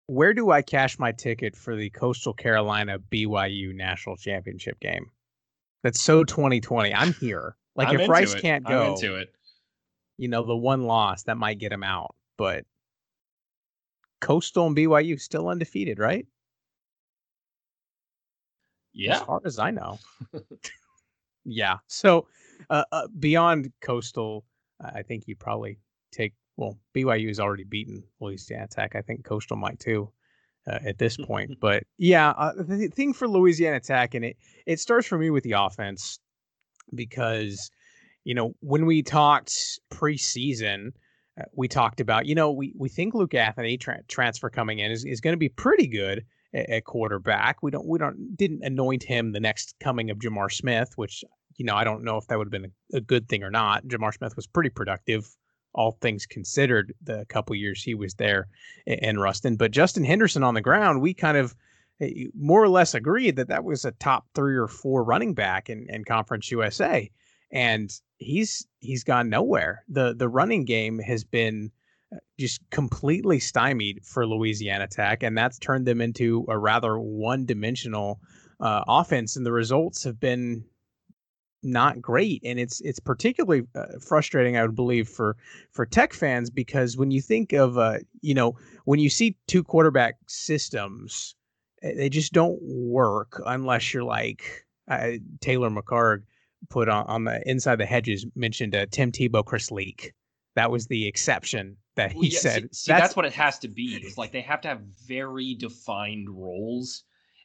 [0.08, 5.12] Where do I cash my ticket for the Coastal Carolina BYU national championship game?
[5.84, 6.94] That's so 2020.
[6.94, 7.56] I'm here.
[7.76, 8.42] Like I'm if Rice it.
[8.42, 9.34] can't go I'm into it.
[10.18, 12.66] You know, the one loss that might get him out, but
[14.20, 16.28] Coastal and BYU still undefeated, right?
[18.94, 19.16] Yeah.
[19.16, 20.00] As far as I know.
[21.46, 21.78] yeah.
[21.88, 22.28] So
[22.70, 24.46] uh, uh, beyond Coastal,
[24.82, 25.80] I think you probably
[26.12, 28.96] take, well, BYU has already beaten Louisiana Tech.
[28.96, 30.12] I think Coastal might too.
[30.70, 34.80] Uh, at this point, but yeah, uh, the thing for Louisiana Tech, and it it
[34.80, 36.20] starts for me with the offense
[36.94, 37.72] because
[38.24, 40.92] you know when we talked preseason,
[41.40, 44.92] uh, we talked about you know we we think Luke Anthony tra- transfer coming in
[44.92, 47.62] is, is going to be pretty good, at quarterback.
[47.62, 51.24] We don't we don't didn't anoint him the next coming of J'Mar Smith, which
[51.58, 53.52] you know I don't know if that would have been a, a good thing or
[53.52, 53.86] not.
[53.86, 55.30] J'Mar Smith was pretty productive,
[55.80, 58.50] all things considered, the couple years he was there
[58.86, 59.56] in Ruston.
[59.56, 61.56] But Justin Henderson on the ground, we kind of
[62.02, 65.70] eh, more or less agreed that that was a top three or four running back
[65.70, 67.10] in, in Conference USA,
[67.54, 69.86] and he's he's gone nowhere.
[69.88, 71.72] the The running game has been
[72.38, 78.20] just completely stymied for Louisiana Tech, and that's turned them into a rather one-dimensional
[78.60, 79.38] uh, offense.
[79.38, 80.66] And the results have been
[81.64, 85.36] not great, and it's it's particularly uh, frustrating, I would believe, for
[85.72, 89.64] for Tech fans because when you think of uh, you know when you see two
[89.64, 91.36] quarterback systems,
[91.82, 96.24] eh, they just don't work unless you're like uh, Taylor McHargue
[96.70, 100.14] put on, on the inside the hedges mentioned uh, Tim Tebow, Chris Leak.
[100.56, 102.62] That was the exception that he well, yeah, said.
[102.64, 103.96] See, see that's, that's, what it has to be.
[103.96, 107.04] Is like they have to have very defined roles,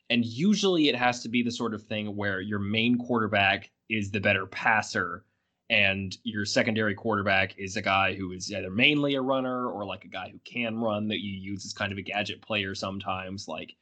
[0.09, 4.11] and usually it has to be the sort of thing where your main quarterback is
[4.11, 5.25] the better passer,
[5.71, 10.05] and your secondary quarterback is a guy who is either mainly a runner or like
[10.05, 13.49] a guy who can run that you use as kind of a gadget player sometimes.
[13.49, 13.75] Like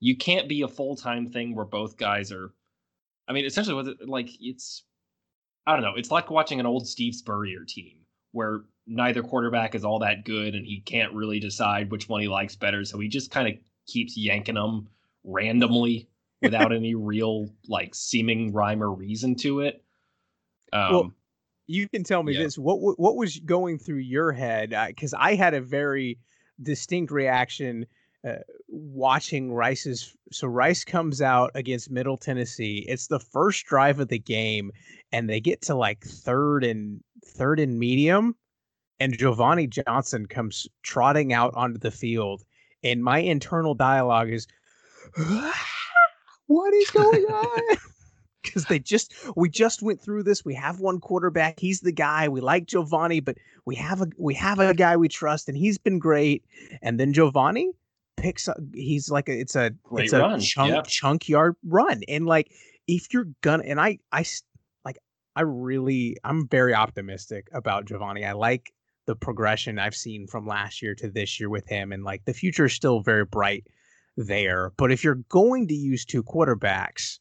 [0.00, 2.52] you can't be a full time thing where both guys are.
[3.26, 4.84] I mean, essentially, it, like it's.
[5.66, 5.94] I don't know.
[5.96, 8.00] It's like watching an old Steve Spurrier team
[8.32, 12.28] where neither quarterback is all that good and he can't really decide which one he
[12.28, 12.84] likes better.
[12.84, 13.54] So he just kind of
[13.86, 14.88] keeps yanking them
[15.22, 16.08] randomly
[16.44, 19.82] without any real like seeming rhyme or reason to it.
[20.72, 21.12] Um, well,
[21.66, 22.44] you can tell me yeah.
[22.44, 22.58] this.
[22.58, 24.74] What what was going through your head?
[24.88, 26.18] Because I had a very
[26.62, 27.86] distinct reaction
[28.26, 28.36] uh,
[28.68, 30.16] watching Rice's.
[30.32, 32.84] So Rice comes out against Middle Tennessee.
[32.88, 34.70] It's the first drive of the game,
[35.12, 38.34] and they get to like third and third and medium,
[39.00, 42.42] and JoVoni Johnson comes trotting out onto the field,
[42.82, 44.46] and my internal dialogue is,
[46.46, 47.76] "What is going on?"
[48.42, 50.44] because they just we just went through this.
[50.44, 51.58] We have one quarterback.
[51.58, 52.28] He's the guy.
[52.28, 55.78] We like JoVoni, but we have a we have a guy we trust, and he's
[55.78, 56.44] been great.
[56.82, 57.68] And then JoVoni
[58.16, 58.58] picks up.
[58.72, 60.82] He's like a, it's a Great it's run, a chunk yeah.
[60.82, 62.52] chunk yard run, and like
[62.86, 64.42] if you're gonna and I I s-
[64.84, 64.98] like
[65.34, 68.26] I really I'm very optimistic about JoVoni.
[68.26, 68.72] I like
[69.06, 72.34] the progression I've seen from last year to this year with him, and like the
[72.34, 73.66] future is still very bright
[74.16, 74.72] there.
[74.76, 77.18] But if you're going to use two quarterbacks,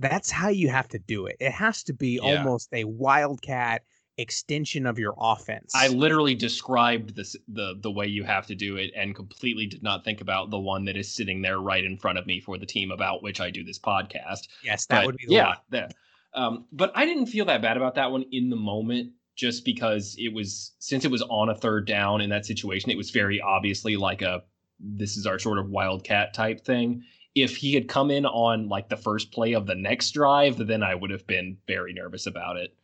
[0.00, 1.36] that's how you have to do it.
[1.40, 2.22] It has to be Yeah.
[2.22, 3.82] almost a wildcat
[4.18, 5.72] extension of your offense.
[5.74, 9.82] I literally described this the the way you have to do it and completely did
[9.82, 12.56] not think about the one that is sitting there right in front of me for
[12.56, 14.48] the team about which I do this podcast.
[14.64, 15.94] yes, that But, would be the yeah, that.
[16.32, 20.16] Um, but I didn't feel that bad about that one in the moment, just because
[20.18, 23.40] it was since it was on a third down in that situation, it was very
[23.40, 24.42] obviously like a
[24.78, 27.02] this is our sort of wildcat type thing.
[27.34, 30.82] If he had come in on like the first play of the next drive, then
[30.82, 32.74] I would have been very nervous about it.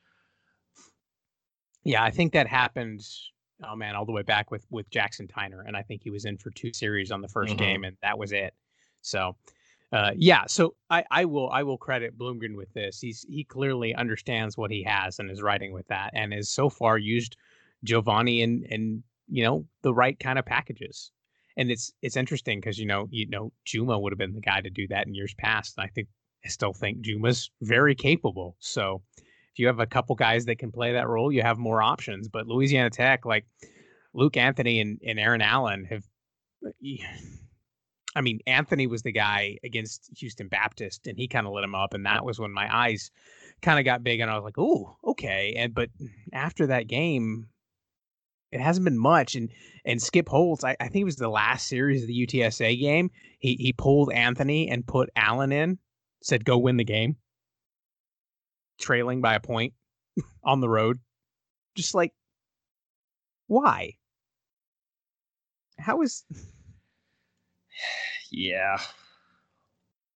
[1.84, 3.00] Yeah, I think that happened.
[3.64, 6.24] Oh man, all the way back with with Jackson Tyner, and I think he was
[6.24, 7.58] in for two series on the 1st Mhm.
[7.58, 8.54] game, and that was it.
[9.00, 9.36] So,
[9.92, 13.00] uh, yeah, so I I will I will credit Bloomgren with this.
[13.00, 16.68] He's he clearly understands what he has and is writing with that, and has so
[16.68, 17.36] far used
[17.86, 21.10] JoVoni and and you know the right kind of packages.
[21.56, 24.60] And it's it's interesting because you know you know Juma would have been the guy
[24.60, 25.74] to do that in years past.
[25.76, 26.08] And I think
[26.44, 28.56] I still think Juma's very capable.
[28.58, 31.82] So if you have a couple guys that can play that role, you have more
[31.82, 32.28] options.
[32.28, 33.44] But Louisiana Tech, like
[34.14, 36.04] Luke Anthony and, and Aaron Allen, have.
[36.64, 36.70] Uh,
[38.14, 41.74] I mean, Anthony was the guy against Houston Baptist, and he kind of lit him
[41.74, 43.10] up, and that was when my eyes
[43.62, 45.88] kind of got big, and I was like, "Oh, okay." And but
[46.32, 47.48] after that game,
[48.52, 49.34] it hasn't been much.
[49.34, 49.50] And
[49.84, 53.10] and Skip Holtz, I, I think it was the last series of the UTSA game.
[53.38, 55.78] He he pulled Anthony and put Allen in,
[56.22, 57.16] said, "Go win the game."
[58.78, 59.72] Trailing by a point
[60.44, 60.98] on the road,
[61.74, 62.12] just like
[63.48, 63.94] why?
[65.78, 66.24] How is?
[68.34, 68.78] Yeah.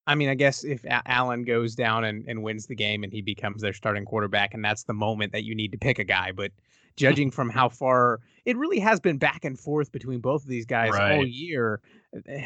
[0.06, 3.12] I mean, I guess if A- Allen goes down and, and wins the game and
[3.12, 6.04] he becomes their starting quarterback, and that's the moment that you need to pick a
[6.04, 6.32] guy.
[6.32, 6.52] But
[6.96, 10.66] judging from how far it really has been back and forth between both of these
[10.66, 11.80] guys all year,
[12.26, 12.44] eh,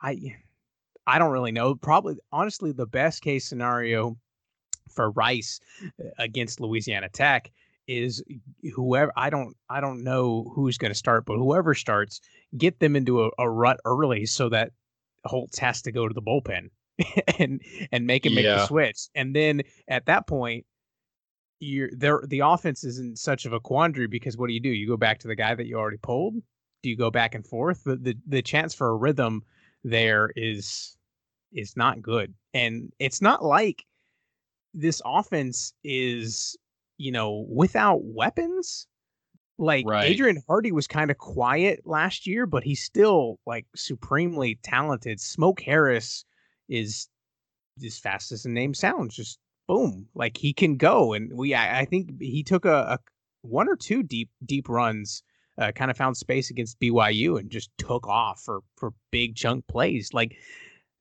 [0.00, 0.34] I
[1.06, 1.74] I don't really know.
[1.74, 4.16] Probably, honestly, the best case scenario
[4.90, 7.50] for Rice uh, against Louisiana Tech
[7.88, 8.22] is
[8.74, 12.20] whoever I don't I don't know who's going to start, but whoever starts,
[12.56, 14.70] get them into a, a rut early so that
[15.24, 16.70] Holtz has to go to the bullpen
[17.38, 17.60] and
[17.90, 18.56] and make him make Yeah.
[18.56, 19.08] the switch.
[19.14, 20.66] And then at that point,
[21.62, 24.68] you're there the offense is in such of a quandary because what do you do?
[24.68, 26.34] You go back to the guy that you already pulled?
[26.82, 27.84] Do you go back and forth?
[27.84, 29.44] The the, the chance for a rhythm
[29.84, 30.96] there is
[31.52, 32.34] is not good.
[32.54, 33.84] And it's not like
[34.74, 36.56] this offense is,
[36.98, 38.86] you know, without weapons.
[39.58, 40.10] Like Right.
[40.10, 45.20] Adrian Hardy was kind of quiet last year, but he's still like supremely talented.
[45.20, 46.24] Smoke Harris
[46.68, 47.08] is
[47.84, 49.38] as fast as the name sounds, just
[49.72, 51.14] boom, like he can go.
[51.14, 52.98] And we, I, I think he took a, a
[53.40, 55.22] one or two deep deep runs,
[55.58, 59.66] uh, kind of found space against BYU and just took off for for big chunk
[59.68, 60.10] plays.
[60.12, 60.36] Like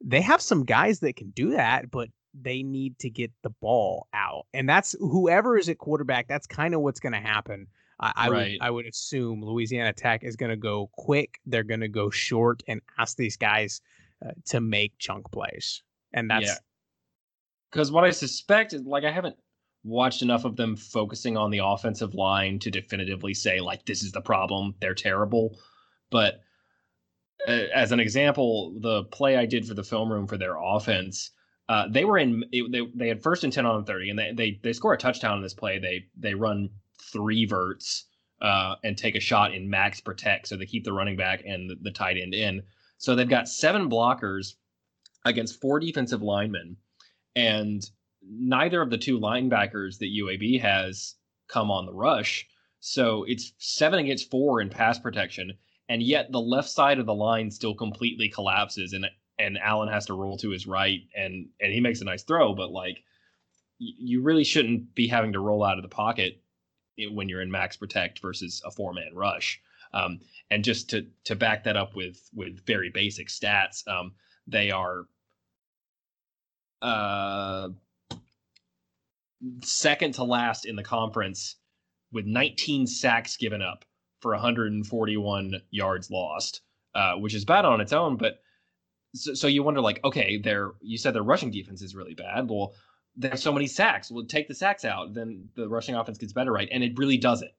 [0.04, 4.08] they have some guys that can do that, but they need to get the ball
[4.14, 6.28] out, and that's whoever is at quarterback.
[6.28, 7.68] That's kind of what's going to happen.
[8.00, 8.52] I, I Right.
[8.54, 11.40] would I would assume Louisiana Tech is going to go quick.
[11.46, 13.82] They're going to go short and ask these guys
[14.26, 16.56] uh, to make chunk plays, and that's Yeah.
[17.72, 19.38] Because what I suspect is like I haven't
[19.84, 24.12] watched enough of them focusing on the offensive line to definitively say like this is
[24.12, 24.76] the problem.
[24.80, 25.58] They're terrible.
[26.10, 26.42] But
[27.48, 31.32] uh, as an example, the play I did for the film room for their offense,
[31.70, 34.34] uh, they were in it, they they had first and ten on thirty, and they
[34.34, 35.80] they they score a touchdown in this play.
[35.80, 36.70] They they run
[37.12, 38.06] three verts
[38.42, 41.70] uh, and take a shot in max protect, so they keep the running back and
[41.70, 42.64] the, the tight end in.
[42.98, 44.56] So they've got seven blockers
[45.26, 46.78] against four defensive linemen,
[47.36, 47.90] and
[48.22, 51.16] neither of the two linebackers that UAB has
[51.48, 52.48] come on the rush.
[52.80, 55.54] So it's seven against four in pass protection,
[55.90, 59.06] and yet the left side of the line still completely collapses, and
[59.38, 62.54] and Allen has to roll to his right, and and he makes a nice throw,
[62.54, 63.04] but like
[63.78, 66.42] you really shouldn't be having to roll out of the pocket
[67.12, 69.60] when you're in max protect versus a four man rush.
[69.94, 74.14] Um, and just to to back that up with with very basic stats, um,
[74.48, 75.06] they are
[76.82, 77.70] uh,
[79.64, 81.56] second to last in the conference
[82.12, 83.86] with 19 sacks given up
[84.20, 86.62] for 141 yards lost,
[86.94, 88.18] uh, which is bad on its own.
[88.18, 88.40] But
[89.16, 92.50] so, so you wonder, like, okay, their you said their rushing defense is really bad.
[92.50, 92.74] Well,
[93.16, 94.12] there's so many sacks.
[94.12, 96.70] We'll take the sacks out, then the rushing offense gets better, right?
[96.72, 97.52] And it really doesn't.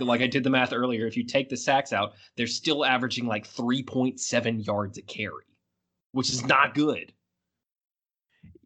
[0.00, 3.26] Like I did the math earlier, if you take the sacks out, they're still averaging
[3.26, 5.44] like 3.7 yards a carry,
[6.12, 7.12] which is not good.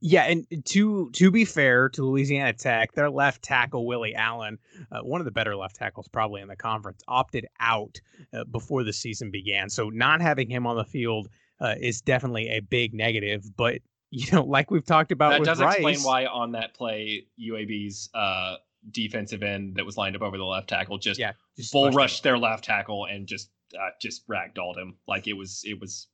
[0.01, 4.59] Yeah, and to to be fair to Louisiana Tech, their left tackle Willie Allen,
[4.93, 8.01] uh, one of the better left tackles probably in the conference, opted out
[8.33, 9.69] uh, before the season began.
[9.69, 11.29] So not having him on the field
[11.61, 13.57] uh, is definitely a big negative.
[13.57, 13.81] But
[14.11, 18.09] you know, like we've talked about, that does Rice, explain why on that play UAB's
[18.15, 18.57] uh,
[18.91, 22.23] defensive end that was lined up over the left tackle just, yeah, just rushed rushed
[22.23, 26.07] their left tackle and just uh, just ragdolled him like it was it was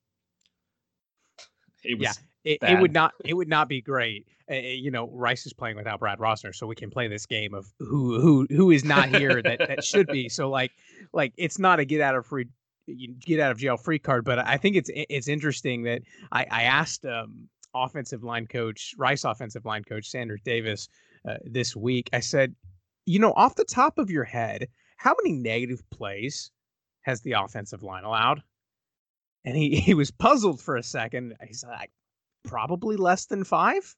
[1.85, 2.13] it was Yeah,
[2.45, 4.27] it, it would not it would not be great.
[4.51, 7.55] Uh, you know, Rice is playing without Brad Rossner, so we can play this game
[7.55, 10.29] of who who who is not here that that should be.
[10.29, 10.73] So like
[11.13, 12.47] like it's not a get out of free
[13.21, 16.03] get out of jail free card, but I think it's it's interesting that
[16.33, 20.89] I I asked um offensive line coach Rice offensive line coach Sanders Davis
[21.29, 22.11] uh, this week.
[22.13, 22.55] I said,
[23.07, 26.51] you know, off the top of your head, how many negative plays
[27.03, 28.43] has the offensive line allowed?
[29.45, 31.35] And he, he was puzzled for a second.
[31.47, 31.91] He's like,
[32.45, 33.97] probably less than five.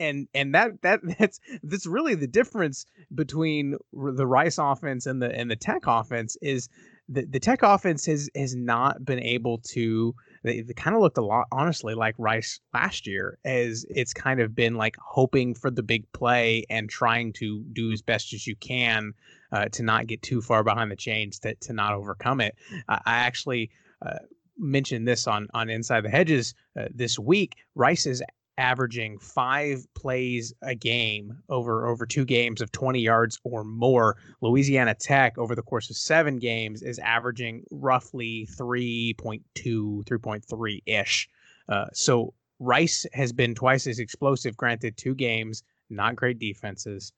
[0.00, 5.30] And and that that that's that's really the difference between the Rice offense and the
[5.34, 6.68] and the Tech offense is
[7.08, 11.18] the the Tech offense has has not been able to they, they kind of looked
[11.18, 15.70] a lot honestly like Rice last year as it's kind of been like hoping for
[15.70, 19.12] the big play and trying to do as best as you can
[19.52, 22.56] uh, to not get too far behind the chains to to not overcome it.
[22.88, 23.70] I I actually
[24.04, 24.18] uh,
[24.58, 27.56] mentioned this on on Inside the Hedges uh, this week.
[27.74, 28.22] Rice is
[28.58, 34.16] averaging five plays a game over over two games of 20 yards or more.
[34.40, 41.28] Louisiana Tech over the course of seven games is averaging roughly 3.2, 3.3 ish.
[41.68, 44.56] Uh, so Rice has been twice as explosive.
[44.56, 47.12] Granted, two games, not great defenses,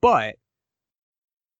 [0.00, 0.36] but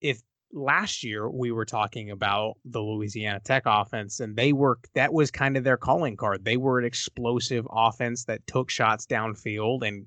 [0.00, 5.12] if last year we were talking about the Louisiana Tech offense and they were that
[5.12, 6.44] was kind of their calling card.
[6.44, 10.06] They were an explosive offense that took shots downfield and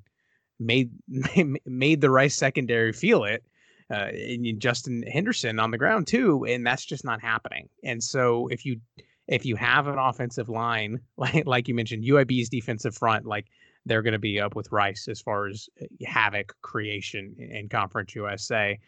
[0.60, 0.92] made
[1.66, 3.44] made the Rice secondary feel it.
[3.90, 7.68] Uh, and Justin Henderson on the ground too, and that's just not happening.
[7.84, 8.80] And so if you
[9.28, 13.48] if you have an offensive line like like you mentioned, UAB's defensive front, like
[13.86, 18.16] they're going to be up with Rice as far as uh, havoc creation in Conference
[18.16, 18.80] USA.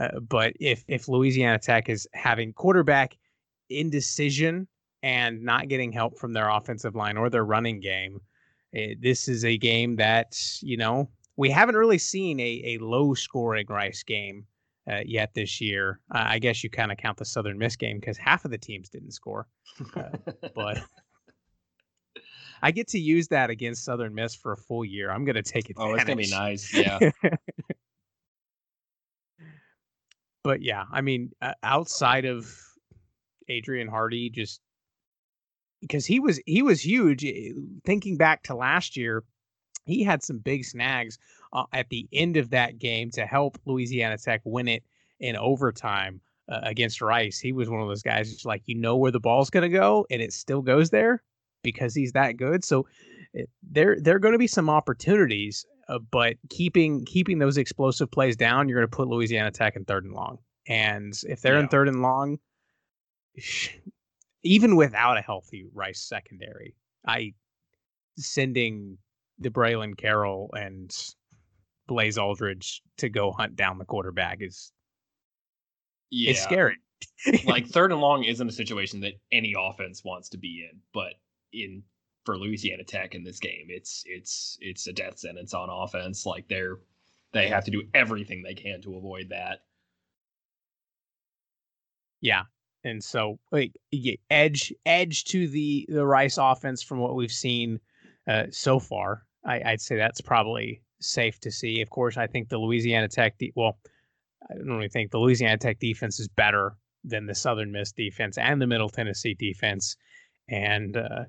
[0.00, 3.16] Uh, but if if Louisiana Tech is having quarterback
[3.70, 4.68] indecision
[5.02, 8.20] and not getting help from their offensive line or their running game,
[8.74, 13.14] eh, this is a game that you know we haven't really seen a a low
[13.14, 14.46] scoring Rice game
[14.90, 16.00] uh, yet this year.
[16.14, 18.58] Uh, I guess you kind of count the Southern Miss game because half of the
[18.58, 19.46] teams didn't score,
[19.96, 20.82] uh, but.
[22.60, 25.12] I get to use that against Southern Miss for a full year.
[25.12, 25.76] I'm going to take it.
[25.78, 26.74] oh, it's gonna be nice.
[26.74, 26.98] Yeah.
[30.48, 32.50] but yeah, I mean, uh, outside of
[33.48, 34.62] Adrian Hardy, just
[35.82, 37.22] because he was he was huge.
[37.22, 37.50] eh,
[37.84, 39.24] Thinking back to last year,
[39.84, 41.18] he had some big snags
[41.52, 44.82] uh, at the end of that game to help Louisiana Tech win it
[45.20, 47.38] in overtime uh, against Rice.
[47.38, 50.06] He was one of those guys, just like you know where the ball's gonna go,
[50.10, 51.22] and it still goes there
[51.62, 52.64] because he's that good.
[52.64, 52.86] So
[53.34, 58.10] it, there there are going to be some opportunities uh, but keeping keeping those explosive
[58.10, 60.38] plays down, you're going to put Louisiana Tech in third and long.
[60.68, 62.38] And if they're in third and long,
[64.42, 66.74] even without a healthy Rice secondary,
[67.06, 67.32] I
[68.16, 68.98] sending
[69.38, 70.94] the Braylon Carroll and
[71.86, 74.72] Blaze Alldredge to go hunt down the quarterback is
[76.10, 76.30] Yeah.
[76.32, 76.76] it's scary.
[77.44, 81.14] like third and long isn't a situation that any offense wants to be in, but
[81.52, 81.82] in
[82.28, 86.26] for Louisiana Tech in this game, it's it's it's a death sentence on offense.
[86.26, 86.76] Like they're
[87.32, 89.60] they have to do everything they can to avoid that.
[92.20, 92.42] Yeah.
[92.84, 93.72] And so like
[94.30, 97.80] edge edge to the the Rice offense from what we've seen
[98.28, 99.22] uh, so far.
[99.46, 101.80] I, I'd say that's probably safe to see.
[101.80, 103.78] Of course, I think the Louisiana Tech de- well,
[104.50, 108.36] I don't really think the Louisiana Tech defense is better than the Southern Miss defense
[108.36, 109.96] and the Middle Tennessee defense,
[110.46, 111.24] and uh,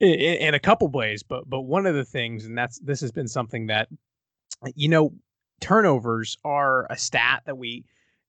[0.00, 1.22] in, in a couple ways.
[1.22, 3.88] But but one of the things, and that's this has been something that
[4.74, 5.12] you know
[5.60, 7.84] turnovers are a stat that we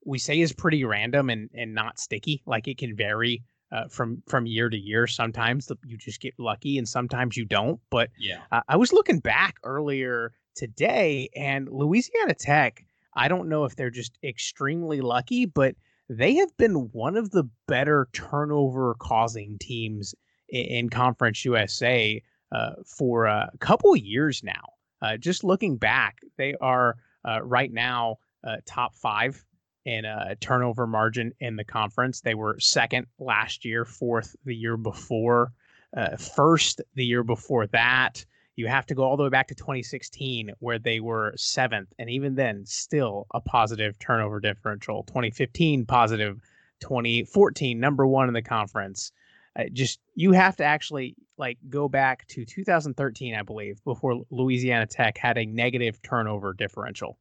[0.06, 2.42] we say is pretty random and and not sticky.
[2.46, 5.08] Like it can vary uh, from from year to year.
[5.08, 7.80] Sometimes the- you just get lucky, and sometimes you don't.
[7.90, 8.42] But Yeah.
[8.52, 12.84] uh, I was looking back earlier today, and Louisiana Tech.
[13.14, 15.76] I don't know if they're just extremely lucky, but
[16.08, 20.16] they have been one of the better turnover causing teams
[20.52, 22.22] in, Conference USA
[22.52, 24.74] uh, for a couple years now.
[25.02, 26.98] Uh, just looking back, they are
[27.28, 29.44] uh, right now uh, top five
[29.86, 32.22] in a turnover margin in the conference.
[32.22, 35.54] They were second last year, fourth the year before,
[35.96, 38.24] uh, first the year before that.
[38.58, 42.10] You have to go all the way back to 2016, where they were seventh, and
[42.10, 45.04] even then, still a positive turnover differential.
[45.04, 46.40] 2015 positive,
[46.82, 49.12] 2014 number one in the conference.
[49.58, 54.88] Uh, just you have to actually like go back to 2013, I believe, before Louisiana
[54.88, 57.18] Tech had a negative turnover differential,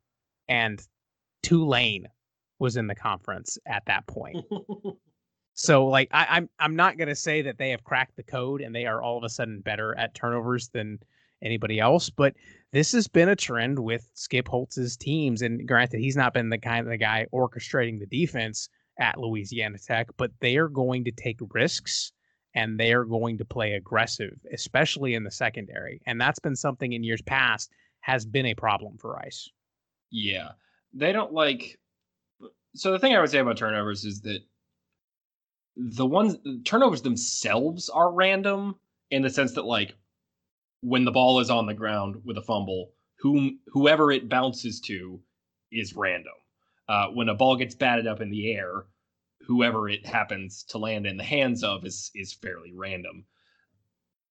[0.48, 0.80] and
[1.42, 2.06] Tulane
[2.58, 4.44] was in the conference at that point.
[5.54, 8.74] so like I, I'm I'm not gonna say that they have cracked the code and
[8.74, 11.00] they are all of a sudden better at turnovers than
[11.42, 12.34] anybody else, but
[12.72, 15.42] this has been a trend with Skip Holtz's teams.
[15.42, 18.68] And granted, he's not been the kind of the guy orchestrating the defense
[18.98, 22.12] at Louisiana Tech, but they are going to take risks
[22.54, 26.00] and they are going to play aggressive, especially in the secondary.
[26.06, 27.70] And that's been something in years past
[28.00, 29.48] has been a problem for Rice.
[30.10, 30.50] Yeah.
[30.92, 31.78] They don't like
[32.74, 34.40] so the thing I would say about turnovers is that
[35.76, 38.76] the ones turnovers themselves are random
[39.10, 39.94] in the sense that like
[40.82, 45.20] when the ball is on the ground with a fumble, whom whoever it bounces to
[45.70, 46.32] is random.
[46.88, 48.86] Uh, when a ball gets batted up in the air,
[49.46, 53.24] whoever it happens to land in the hands of is is fairly random.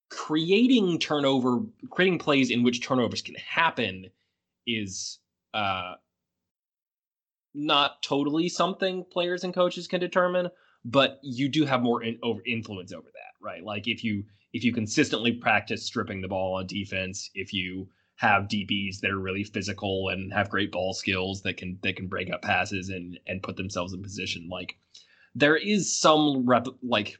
[0.08, 4.06] Creating turnover, creating plays in which turnovers can happen
[4.66, 5.18] is
[5.54, 5.94] uh,
[7.54, 10.48] not totally something players and coaches can determine,
[10.84, 13.64] but you do have more in, over influence over that, right?
[13.64, 17.88] Like if you if you consistently practice stripping the ball on defense, if you
[18.20, 22.06] have DBs that are really physical and have great ball skills that can that can
[22.06, 24.76] break up passes and and put themselves in position, like
[25.34, 27.18] there is some rep like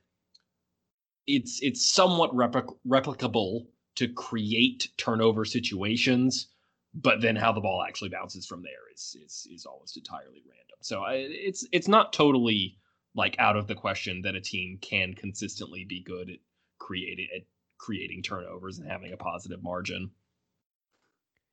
[1.27, 6.49] it's it's somewhat replic- replicable to create turnover situations
[6.95, 10.77] but then how the ball actually bounces from there is is is almost entirely random.
[10.81, 12.79] So I, it's it's not totally
[13.15, 16.39] like out of the question that a team can consistently be good at
[16.79, 17.43] creating at
[17.79, 20.11] creating turnovers and having a positive margin.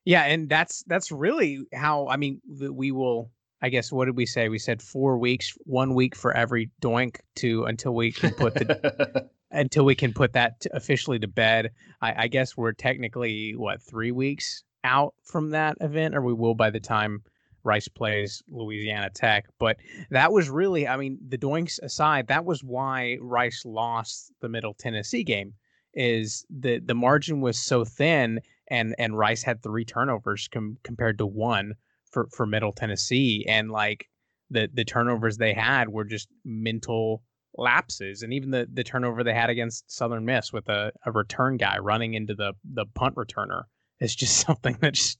[0.07, 3.29] Yeah, and that's that's really how I mean we will.
[3.61, 4.47] I guess what did we say?
[4.47, 9.29] We said four weeks, one week for every doink to until we can put the
[9.51, 11.71] until we can put that to officially to bed.
[12.01, 16.55] I, I guess we're technically what three weeks out from that event, or we will
[16.55, 17.21] by the time
[17.65, 19.47] Rice plays Louisiana Tech.
[19.59, 19.75] But
[20.09, 24.73] that was really, I mean, the doinks aside, that was why Rice lost the Middle
[24.73, 25.53] Tennessee game.
[25.93, 28.39] Is the the margin was so thin,
[28.69, 31.73] and and Rice had three turnovers com- compared to one
[32.11, 34.07] for for Middle Tennessee, and like
[34.49, 37.23] the the turnovers they had were just mental
[37.57, 41.57] lapses, and even the the turnover they had against Southern Miss with a, a return
[41.57, 43.63] guy running into the the punt returner
[43.99, 45.19] is just something that just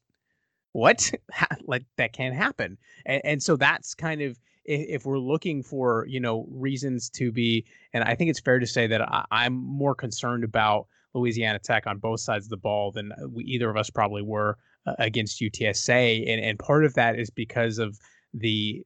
[0.71, 1.11] what?
[1.65, 4.37] Like that can't happen, and, and so that's kind of
[4.67, 8.67] if, we're looking for you know reasons to be, and I think it's fair to
[8.67, 10.87] say that I, I'm more concerned about
[11.17, 14.57] Louisiana Tech on both sides of the ball than we, either of us probably were
[14.85, 17.99] uh, against UTSA, and and part of that is because of
[18.33, 18.83] the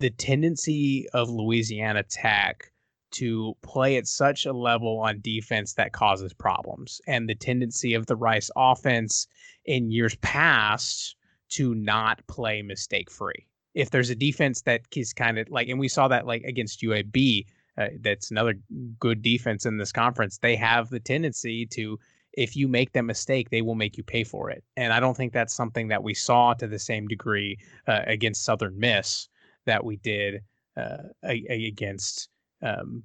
[0.00, 2.72] the tendency of Louisiana Tech
[3.10, 8.06] to play at such a level on defense that causes problems and the tendency of
[8.06, 9.26] the Rice offense
[9.64, 11.16] in years past
[11.50, 13.46] to not play mistake free.
[13.74, 16.82] If there's a defense that is kind of like, and we saw that like against
[16.82, 17.46] UAB,
[17.78, 18.54] uh, that's another
[18.98, 20.38] good defense in this conference.
[20.38, 21.98] They have the tendency to,
[22.32, 24.64] if you make that mistake, they will make you pay for it.
[24.76, 28.44] And I don't think that's something that we saw to the same degree uh, against
[28.44, 29.28] Southern Miss
[29.66, 30.42] that we did
[30.76, 32.28] uh, against
[32.62, 33.04] um,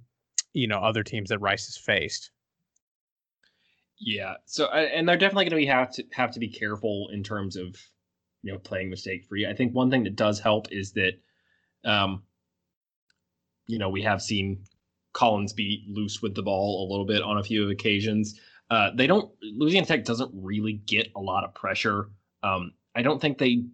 [0.54, 2.32] you know other teams that Rice has faced.
[4.00, 4.36] Yeah.
[4.46, 7.56] So and they're definitely going to be have to have to be careful in terms
[7.56, 7.76] of
[8.42, 9.46] you know playing mistake free.
[9.46, 11.14] I think one thing that does help is that
[11.86, 12.24] um
[13.68, 14.64] you know we have seen
[15.14, 18.40] Collins be loose with the ball a little bit on a few occasions.
[18.70, 22.10] Uh, they don't Louisiana Tech doesn't really get a lot of pressure.
[22.42, 23.66] Um, I don't think they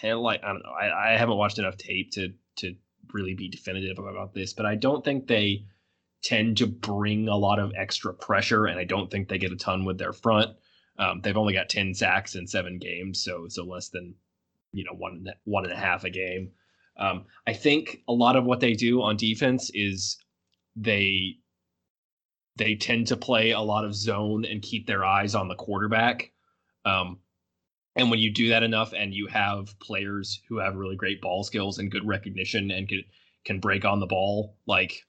[0.00, 0.72] tell like I don't know.
[0.72, 2.74] I, I haven't watched enough tape to to
[3.12, 5.66] really be definitive about this, but I don't think they
[6.22, 9.56] tend to bring a lot of extra pressure, and I don't think they get a
[9.56, 10.56] ton with their front.
[10.98, 14.14] Um, they've only got ten sacks in seven games, so so less than
[14.72, 16.50] you know one one and a half a game.
[16.96, 20.16] Um, I think a lot of what they do on defense is
[20.76, 21.36] they
[22.56, 26.30] they tend to play a lot of zone and keep their eyes on the quarterback.
[26.84, 27.18] Um,
[27.96, 31.42] and when you do that enough and you have players who have really great ball
[31.42, 33.02] skills and good recognition and can
[33.44, 35.04] can break on the ball, like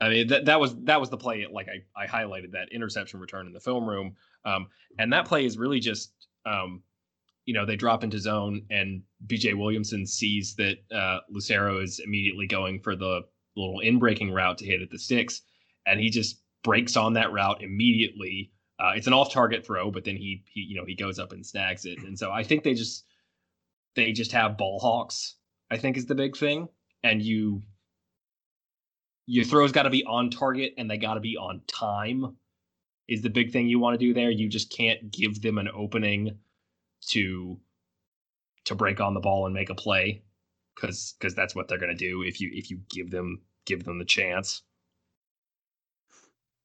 [0.00, 3.20] I mean that that was that was the play like I, I highlighted that interception
[3.20, 4.16] return in the film room.
[4.44, 6.12] Um, and that play is really just,
[6.44, 6.82] um,
[7.44, 12.46] you know, they drop into zone and BJ Williamson sees that uh, Lucero is immediately
[12.46, 13.22] going for the
[13.56, 15.42] little in breaking route to hit at the sticks.
[15.86, 18.50] And he just breaks on that route immediately.
[18.78, 21.32] Uh, it's an off target throw, but then he, he, you know, he goes up
[21.32, 21.98] and snags it.
[22.02, 23.04] And so I think they just,
[23.94, 25.36] they just have ball hawks,
[25.70, 26.68] I think is the big thing.
[27.02, 27.62] And you,
[29.26, 32.36] your throws got to be on target and they got to be on time
[33.06, 34.30] is the big thing you want to do there.
[34.30, 36.38] You just can't give them an opening
[37.10, 37.58] to
[38.64, 40.22] to break on the ball and make a play
[40.74, 43.84] because because that's what they're going to do if you if you give them give
[43.84, 44.62] them the chance.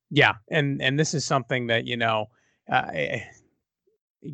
[0.10, 2.28] Yeah, and and this is something that you know,
[2.72, 3.18] uh,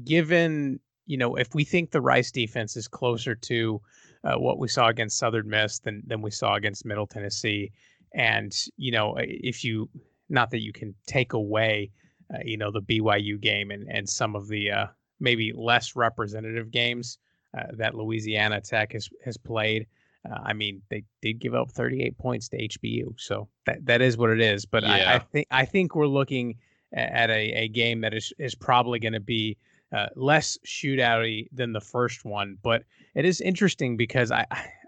[0.03, 3.81] given you know if we think the Rice defense is closer to
[4.23, 7.71] uh, what we saw against Southern Miss than than we saw against Middle Tennessee,
[8.13, 9.89] and you know if you
[10.29, 11.91] not that you can take away
[12.33, 14.87] uh, you know the BYU game and and some of the uh,
[15.25, 17.17] maybe less representative games
[17.57, 19.87] uh, that Louisiana Tech has has played.
[20.29, 24.17] Uh, I mean, they did give up 38 points to HBU, so that that is
[24.17, 24.65] what it is.
[24.65, 24.93] But yeah.
[24.93, 26.55] I, I, think I think we're looking
[26.93, 29.57] at a, a game that is is probably going to be
[29.91, 32.57] uh, less shootouty than the first one.
[32.61, 32.83] But
[33.15, 34.45] it is interesting because I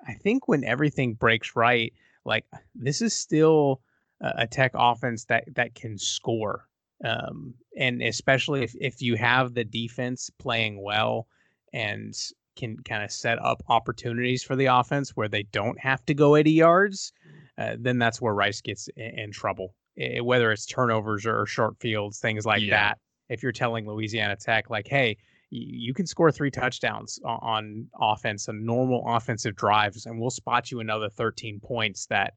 [0.07, 1.91] I think when everything breaks right,
[2.25, 3.81] like this is still
[4.21, 6.67] a tech offense that that can score
[7.05, 11.27] um, and especially if, if you have the defense playing well
[11.73, 12.13] and
[12.57, 16.35] can kind of set up opportunities for the offense where they don't have to go
[16.35, 17.13] 80 yards,
[17.57, 19.75] uh, then that's where Rice gets in, in trouble.
[19.95, 22.71] It, whether it's turnovers or short fields, things like yeah.
[22.71, 22.97] that.
[23.29, 25.17] If you're telling Louisiana Tech, like, hey,
[25.49, 30.79] you can score three touchdowns on offense and normal offensive drives, and we'll spot you
[30.79, 32.33] another 13 points that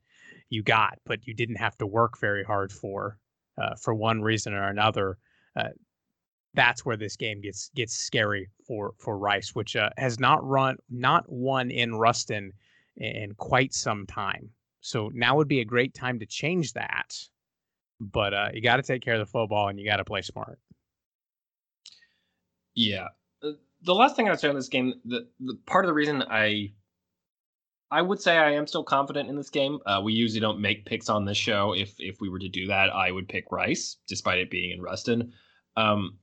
[0.49, 3.19] you got, but you didn't have to work very hard for
[3.61, 5.19] uh, for one reason or another,
[6.55, 10.77] that's where this game gets gets scary for for Rice, which uh, has not run
[10.89, 12.53] not won in Ruston
[12.97, 14.51] in quite some time.
[14.81, 17.17] So now would be a great time to change that.
[18.01, 20.23] But uh, you got to take care of the football and you got to play
[20.23, 20.59] smart.
[22.75, 23.09] Yeah.
[23.43, 26.23] Uh, the last thing I'd say on this game, the, the part of the reason
[26.23, 26.73] I
[27.91, 29.81] I would say I am still confident in this game.
[29.85, 31.75] Uh, we usually don't make picks on this show.
[31.75, 34.81] If if we were to do that, I would pick Rice, despite it being in
[34.81, 35.33] Ruston.
[35.77, 36.19] Um,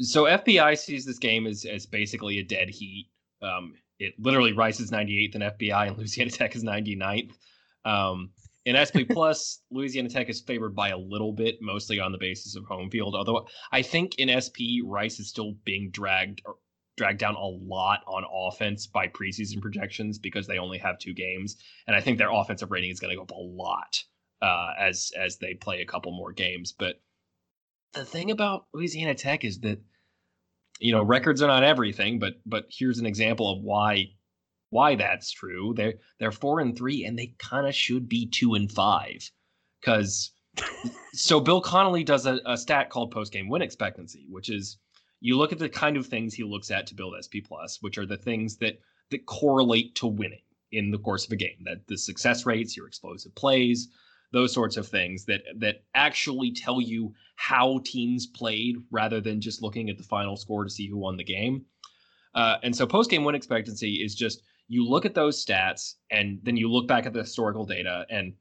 [0.00, 3.08] so FPI sees this game as as basically a dead heat.
[3.42, 7.32] Um, it literally Rice is 98th in FPI and Louisiana Tech is 99th.
[7.84, 8.30] Um,
[8.64, 12.56] in SP Plus, Louisiana Tech is favored by a little bit, mostly on the basis
[12.56, 13.14] of home field.
[13.14, 16.42] Although I think in SP, Rice is still being dragged
[16.96, 21.56] dragged down a lot on offense by preseason projections because they only have two games,
[21.86, 24.02] and I think their offensive rating is going to go up a lot
[24.42, 26.72] uh, as as they play a couple more games.
[26.72, 27.00] But
[27.92, 29.80] the thing about Louisiana Tech is that
[30.80, 34.10] you know records are not everything, but but here's an example of why
[34.70, 35.74] why that's true.
[35.76, 39.30] They're they're four and three, and they kind of should be two and five
[39.80, 40.32] because.
[41.12, 44.78] so Bill Connelly does a, a stat called post game win expectancy, which is
[45.26, 47.98] you look at the kind of things he looks at to build SP Plus, which
[47.98, 48.78] are the things that
[49.10, 51.56] that correlate to winning in the course of a game.
[51.64, 53.88] That the success rates, your explosive plays,
[54.32, 59.62] those sorts of things that that actually tell you how teams played rather than just
[59.62, 61.64] looking at the final score to see who won the game.
[62.32, 66.38] Uh, and so post game win expectancy is just you look at those stats and
[66.44, 68.32] then you look back at the historical data and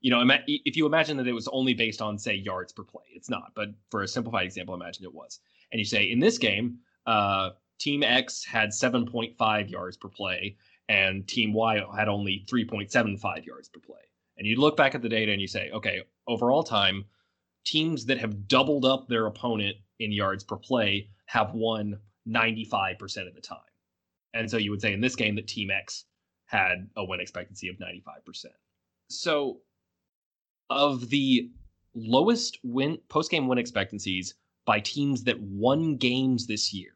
[0.00, 3.04] you know if you imagine that it was only based on say yards per play
[3.14, 5.40] it's not but for a simplified example imagine it was
[5.74, 7.50] and you say in this game, uh,
[7.80, 10.56] Team X had 7.5 yards per play,
[10.88, 13.98] and Team Y had only 3.75 yards per play.
[14.38, 17.04] And you look back at the data and you say, okay, overall time,
[17.64, 21.98] teams that have doubled up their opponent in yards per play have won
[22.28, 23.58] 95% of the time.
[24.32, 26.04] And so you would say in this game that Team X
[26.46, 28.44] had a win expectancy of 95%.
[29.08, 29.58] So
[30.70, 31.50] of the
[31.96, 34.36] lowest win post game win expectancies,
[34.66, 36.92] by teams that won games this year.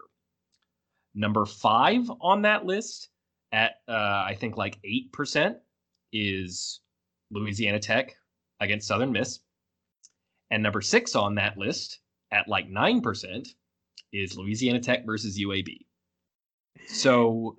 [1.15, 3.11] Number five on that list
[3.53, 5.57] at uh, I think like eight percent
[6.13, 6.81] is
[7.31, 8.15] Louisiana Tech
[8.61, 9.41] against Southern Miss,
[10.51, 12.01] and number six on that list
[12.31, 13.49] at like nine percent
[14.13, 15.79] is Louisiana Tech versus UAB.
[16.87, 17.57] So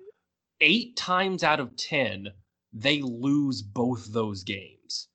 [0.60, 2.28] eight times out of ten
[2.72, 5.08] they lose both those games,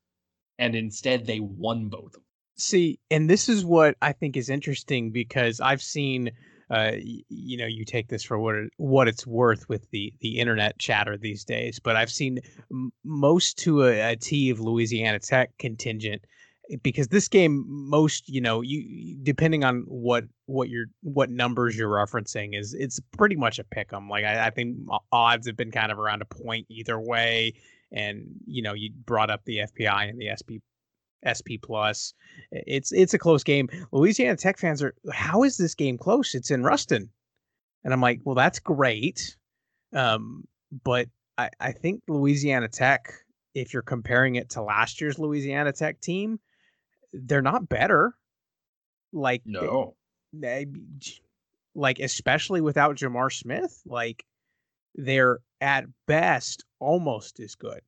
[0.60, 2.25] and instead they won both of them.
[2.58, 6.32] See, and this is what I think is interesting because I've seen,
[6.70, 10.40] uh, you know, you take this for what it, what it's worth with the the
[10.40, 12.40] internet chatter these days, but I've seen
[12.72, 16.24] m- most to a, a T of Louisiana Tech contingent
[16.82, 21.90] because this game most you know you depending on what what your what numbers you're
[21.90, 24.78] referencing is it's pretty much a pick 'em like I, I think
[25.12, 27.54] odds have been kind of around a point either way
[27.92, 30.58] and you know you brought up the fpi and the sp
[31.24, 32.14] sp plus.
[32.52, 33.70] It's it's a close game.
[33.92, 36.36] Louisiana tech fans are how is this game close?
[36.36, 37.10] It's in ruston.
[37.84, 39.38] And i'm like well that's great.
[39.94, 40.46] Um
[40.84, 41.08] but
[41.38, 43.14] i i think louisiana tech
[43.54, 46.40] if you're comparing it to last year's louisiana tech team
[47.24, 48.14] they're not better.
[49.14, 49.96] Like no,
[50.34, 50.68] they,
[51.74, 54.26] like especially without J'Mar Smith, like
[54.96, 57.82] they're at best almost as good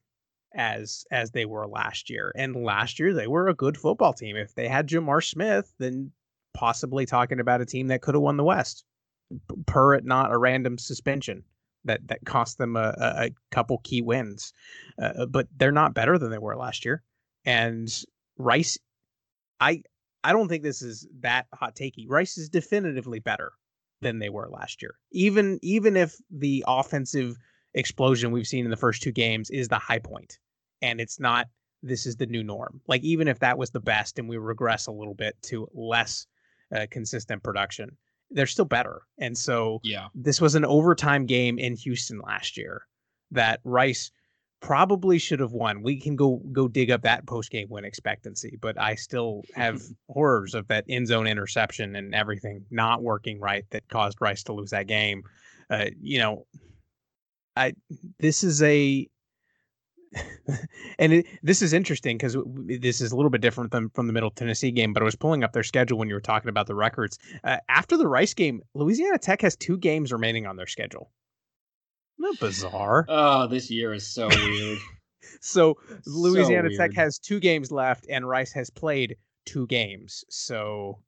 [0.55, 2.31] as as they were last year.
[2.35, 4.35] And last year they were a good football team.
[4.35, 6.11] If they had J'Mar Smith, then
[6.53, 8.83] possibly talking about a team that could have won the West.
[9.65, 11.43] Per it not a random suspension
[11.83, 14.53] that that cost them a, a couple key wins.
[15.01, 17.03] Uh, but they're not better than they were last year.
[17.45, 17.93] And
[18.37, 18.77] Rice
[19.59, 19.83] I
[20.23, 22.05] I don't think this is that hot takey.
[22.07, 23.53] Rice is definitively better
[24.01, 24.95] than they were last year.
[25.11, 27.37] Even even if the offensive
[27.73, 30.39] explosion we've seen in the first two games is the high point
[30.81, 31.47] and it's not
[31.83, 32.81] this is the new norm.
[32.87, 36.25] Like even if that was the best and we regress a little bit to less
[36.75, 37.95] uh, consistent production,
[38.31, 39.01] they're still better.
[39.19, 42.81] And so yeah, this was an overtime game in Houston last year
[43.31, 44.11] that Rice
[44.59, 45.83] probably should have won.
[45.83, 49.81] We can go go dig up that post game win expectancy, but I still have
[50.09, 54.53] horrors of that end zone interception and everything not working right that caused Rice to
[54.53, 55.23] lose that game.
[55.69, 56.47] Uh, you know,
[57.57, 57.73] I
[58.19, 59.07] this is a
[60.99, 64.13] and it, this is interesting because this is a little bit different than from the
[64.13, 64.93] Middle Tennessee game.
[64.93, 67.17] But I was pulling up their schedule when you were talking about the records.
[67.43, 71.11] Uh, after the Rice game, Louisiana Tech has two games remaining on their schedule.
[72.17, 73.05] Not bizarre.
[73.07, 74.79] Oh, this year is so weird.
[75.41, 80.23] so Louisiana so Tech has two games left, and Rice has played two games.
[80.29, 80.99] So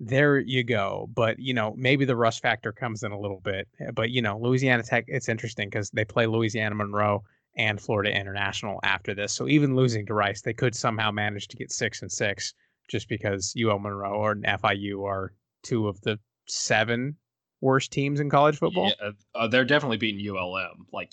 [0.00, 1.08] there you go.
[1.14, 3.68] But you know, maybe the rust factor comes in a little bit.
[3.94, 7.22] But you know, Louisiana Tech, it's interesting because they play Louisiana Monroe
[7.56, 9.32] and Florida International after this.
[9.32, 12.54] So even losing to Rice, they could somehow manage to get six and six
[12.88, 15.32] just because UL Monroe or FIU are
[15.62, 17.16] two of the seven
[17.60, 18.86] worst teams in college football?
[18.86, 20.86] Yeah, uh, uh they're definitely beating ULM.
[20.92, 21.12] Like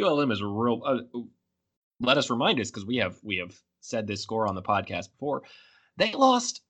[0.00, 0.80] ULM is real.
[0.84, 1.20] Uh,
[2.00, 5.10] let us remind us because we have we have said this score on the podcast
[5.12, 5.42] before.
[5.98, 6.60] They lost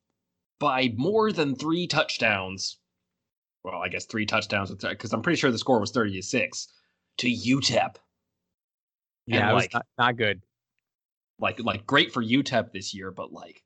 [0.59, 2.79] by more than three touchdowns.
[3.65, 6.69] Well, I guess three touchdowns because I'm pretty sure the score was 30 to six
[7.19, 7.97] to UTEP.
[9.27, 10.41] Yeah, like, not, not good.
[11.39, 13.63] Like like great for UTEP this year, but like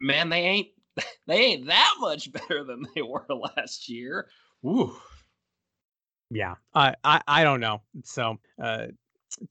[0.00, 0.68] man, they ain't
[1.26, 3.26] they ain't that much better than they were
[3.56, 4.28] last year.
[4.66, 4.94] Ooh.
[6.30, 7.82] Yeah, I, I I don't know.
[8.04, 8.86] So, uh,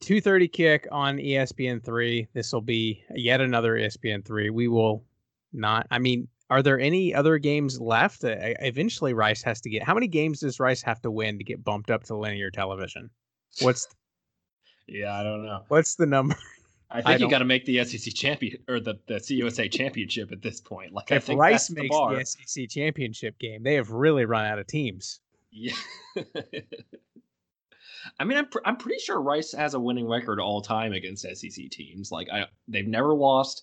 [0.00, 2.28] two thirty kick on ESPN three.
[2.32, 4.48] This will be yet another ESPN three.
[4.50, 5.04] We will
[5.52, 5.86] not.
[5.90, 8.24] I mean, are there any other games left?
[8.24, 9.82] Uh, eventually, Rice has to get.
[9.82, 13.10] How many games does Rice have to win to get bumped up to linear television?
[13.60, 13.86] What's
[14.86, 15.62] yeah, I don't know.
[15.68, 16.36] What's the number?
[16.90, 20.32] I think I you got to make the SEC champion or the, the CUSA championship
[20.32, 20.92] at this point.
[20.92, 24.44] Like, if I think Rice makes the, the, SEC championship game, they have really run
[24.44, 25.20] out of teams.
[25.52, 25.74] Yeah.
[28.18, 31.22] I mean, I'm pr- I'm pretty sure Rice has a winning record all time against
[31.22, 32.10] SEC teams.
[32.10, 33.62] Like, I they've never lost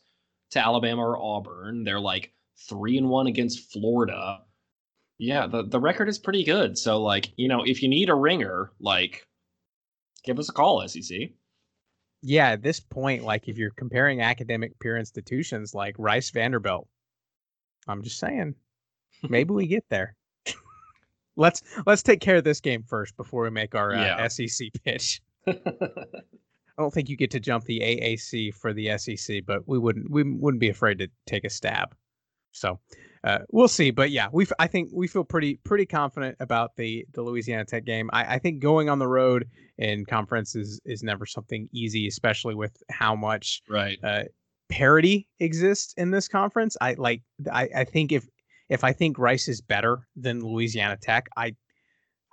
[0.52, 1.84] to Alabama or Auburn.
[1.84, 2.34] They're like
[2.70, 4.40] three and one against Florida.
[5.18, 6.78] Yeah, the the record is pretty good.
[6.78, 9.26] So, like, you know, if you need a ringer, like,
[10.24, 11.32] give us a call, SEC
[12.22, 16.88] yeah, at this point, like if you're comparing academic peer institutions like Rice Vanderbilt,
[17.88, 18.56] I'm just saying,
[19.30, 20.16] maybe we get there.
[21.36, 24.28] let's let's take care of this game first before we make our uh, yeah.
[24.28, 25.22] SEC pitch.
[26.78, 30.12] I don't think you get to jump the AAC for the SEC, but we wouldn't
[30.12, 31.96] we wouldn't be afraid to take a stab.
[32.52, 32.80] So
[33.24, 33.92] uh, we'll see.
[33.92, 37.86] But yeah, we I think we feel pretty pretty confident about the the Louisiana Tech
[37.86, 38.10] game.
[38.14, 39.48] I, I think going on the road
[39.78, 44.24] in conference is is never something easy, especially with how much right uh,
[44.70, 46.78] parity exists in this conference.
[46.80, 48.28] I like I, I think if
[48.70, 51.56] if I think Rice is better than Louisiana Tech, I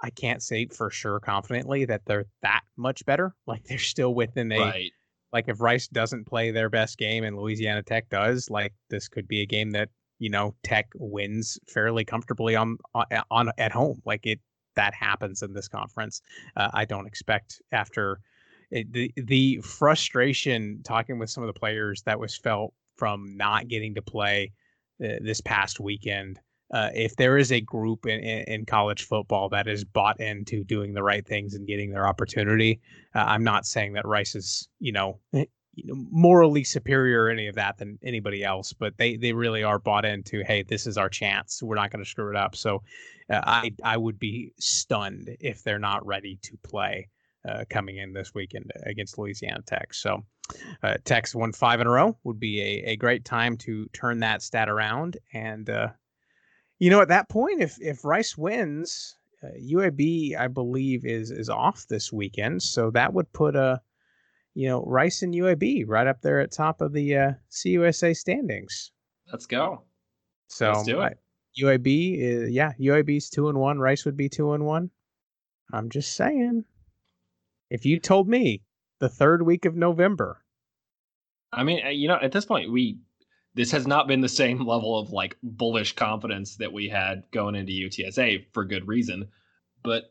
[0.04, 3.34] I can't say for sure confidently that they're that much better.
[3.46, 4.90] Like they're still within a right.
[5.32, 9.26] like if Rice doesn't play their best game and Louisiana Tech does, like this could
[9.26, 9.88] be a game that
[10.18, 14.02] you know Tech wins fairly comfortably on on, on at home.
[14.04, 14.40] Like it
[14.76, 16.20] that happens in this conference.
[16.56, 18.20] Uh, I don't expect after
[18.70, 23.68] it, the the frustration talking with some of the players that was felt from not
[23.68, 24.52] getting to play
[25.02, 26.40] uh, this past weekend.
[26.74, 30.64] Uh, if there is a group in, in, in, college football that is bought into
[30.64, 32.80] doing the right things and getting their opportunity,
[33.14, 35.20] uh, I'm not saying that Rice is, you know,
[35.82, 39.78] know, morally superior or any of that than anybody else, but they they really are
[39.78, 41.62] bought into hey, this is our chance.
[41.62, 42.56] We're not going to screw it up.
[42.56, 42.82] So
[43.30, 47.08] uh, I I would be stunned if they're not ready to play
[47.48, 49.92] uh, coming in this weekend against Louisiana Tech.
[49.94, 50.24] So
[50.82, 54.20] uh, Tech's won five in a row would be a, a great time to turn
[54.20, 55.16] that stat around.
[55.32, 55.88] And uh,
[56.84, 61.48] you know, at that point, if if Rice wins, UAB uh, I believe is is
[61.48, 63.80] off this weekend, so that would put a
[64.52, 68.92] you know, Rice and UAB right up there at top of the uh, CUSA standings.
[69.32, 69.84] Let's go.
[70.48, 71.18] So Let's do it.
[71.58, 73.78] UAB, is, yeah, UAB's two and one.
[73.78, 74.90] Rice would be two and one.
[75.72, 76.66] I'm just saying.
[77.70, 78.62] If you told me
[79.00, 80.44] the third week of November,
[81.50, 82.98] I mean, uh, you know, at this point, we
[83.54, 87.54] this has not been the same level of like bullish confidence that we had going
[87.54, 89.28] into UTSA for good reason.
[89.82, 90.04] But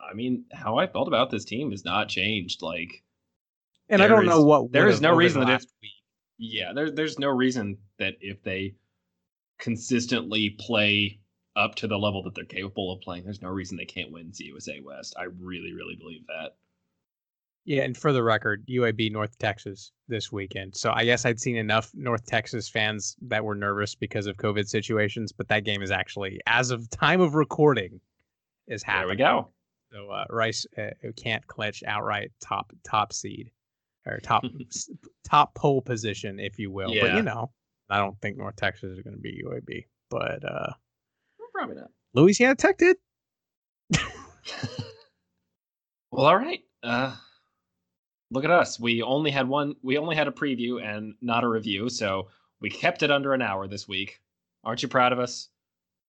[0.00, 2.62] I mean, how I felt about this team has not changed.
[2.62, 3.02] Like
[3.88, 5.64] and I don't is, know what there is no reason that if
[6.38, 8.76] yeah, there, there's no reason that if they
[9.58, 11.20] consistently play
[11.56, 14.30] up to the level that they're capable of playing, there's no reason they can't win
[14.30, 15.16] CUSA West.
[15.18, 16.56] I really, really believe that.
[17.64, 20.74] Yeah, and for the record, UAB North Texas this weekend.
[20.74, 24.66] So I guess I'd seen enough North Texas fans that were nervous because of COVID
[24.66, 28.00] situations, but that game is actually, as of time of recording,
[28.68, 29.18] is happening.
[29.18, 29.48] There we go.
[29.92, 33.50] So uh, Rice uh, can't clinch outright top top seed
[34.06, 34.44] or top
[35.28, 36.94] top pole position, if you will.
[36.94, 37.02] Yeah.
[37.02, 37.50] But you know,
[37.90, 40.72] I don't think North Texas is going to be UAB, but uh,
[41.52, 41.90] probably not.
[42.14, 42.96] Louisiana Tech did.
[46.10, 46.60] well, all right.
[46.82, 47.14] Uh,
[48.30, 48.78] look at us.
[48.78, 49.74] We only had one.
[49.82, 52.28] We only had a preview and not a review, so
[52.60, 54.20] we kept it under an hour this week.
[54.64, 55.48] Aren't you proud of us?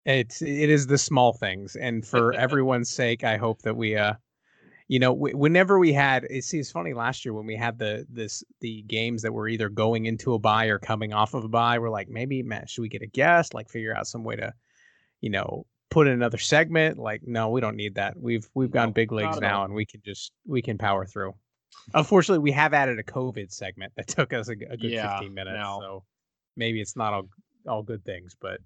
[0.05, 4.15] It's it is the small things, and for everyone's sake, I hope that we uh
[4.89, 8.45] you know, whenever we had, it seems funny last year when we had the this
[8.61, 11.79] the games that were either going into a buy or coming off of a buy,
[11.79, 13.53] we're like, maybe man, should we get a guest?
[13.53, 14.53] Like, figure out some way to,
[15.21, 16.99] you know, put in another segment.
[16.99, 18.15] Like, no, we don't need that.
[18.17, 21.35] We've we've no, gone big leagues now, and we can just we can power through.
[21.95, 25.35] Unfortunately, we have added a COVID segment that took us a, a good yeah, 15
[25.35, 25.57] minutes.
[25.57, 25.79] No.
[25.81, 26.05] So
[26.57, 27.29] maybe it's not all
[27.69, 28.61] all good things, but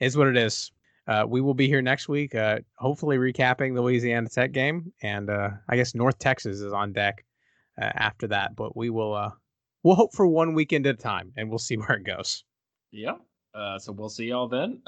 [0.00, 0.70] is what it is
[1.10, 5.28] uh, we will be here next week, uh, hopefully recapping the Louisiana Tech game, and
[5.28, 7.24] uh, I guess North Texas is on deck
[7.80, 8.54] uh, after that.
[8.54, 9.30] But we will uh,
[9.82, 12.44] we'll hope for one weekend at a time, and we'll see where it goes.
[12.92, 13.16] Yeah.
[13.52, 14.80] Uh, so we'll see y'all then.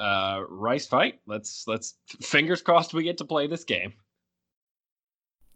[0.49, 1.19] Rice fight.
[1.27, 3.93] Let's let's fingers crossed we get to play this game.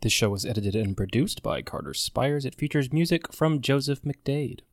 [0.06, 2.44] This show was edited and produced by Carter Spires.
[2.44, 4.60] It features music from Joseph McDade.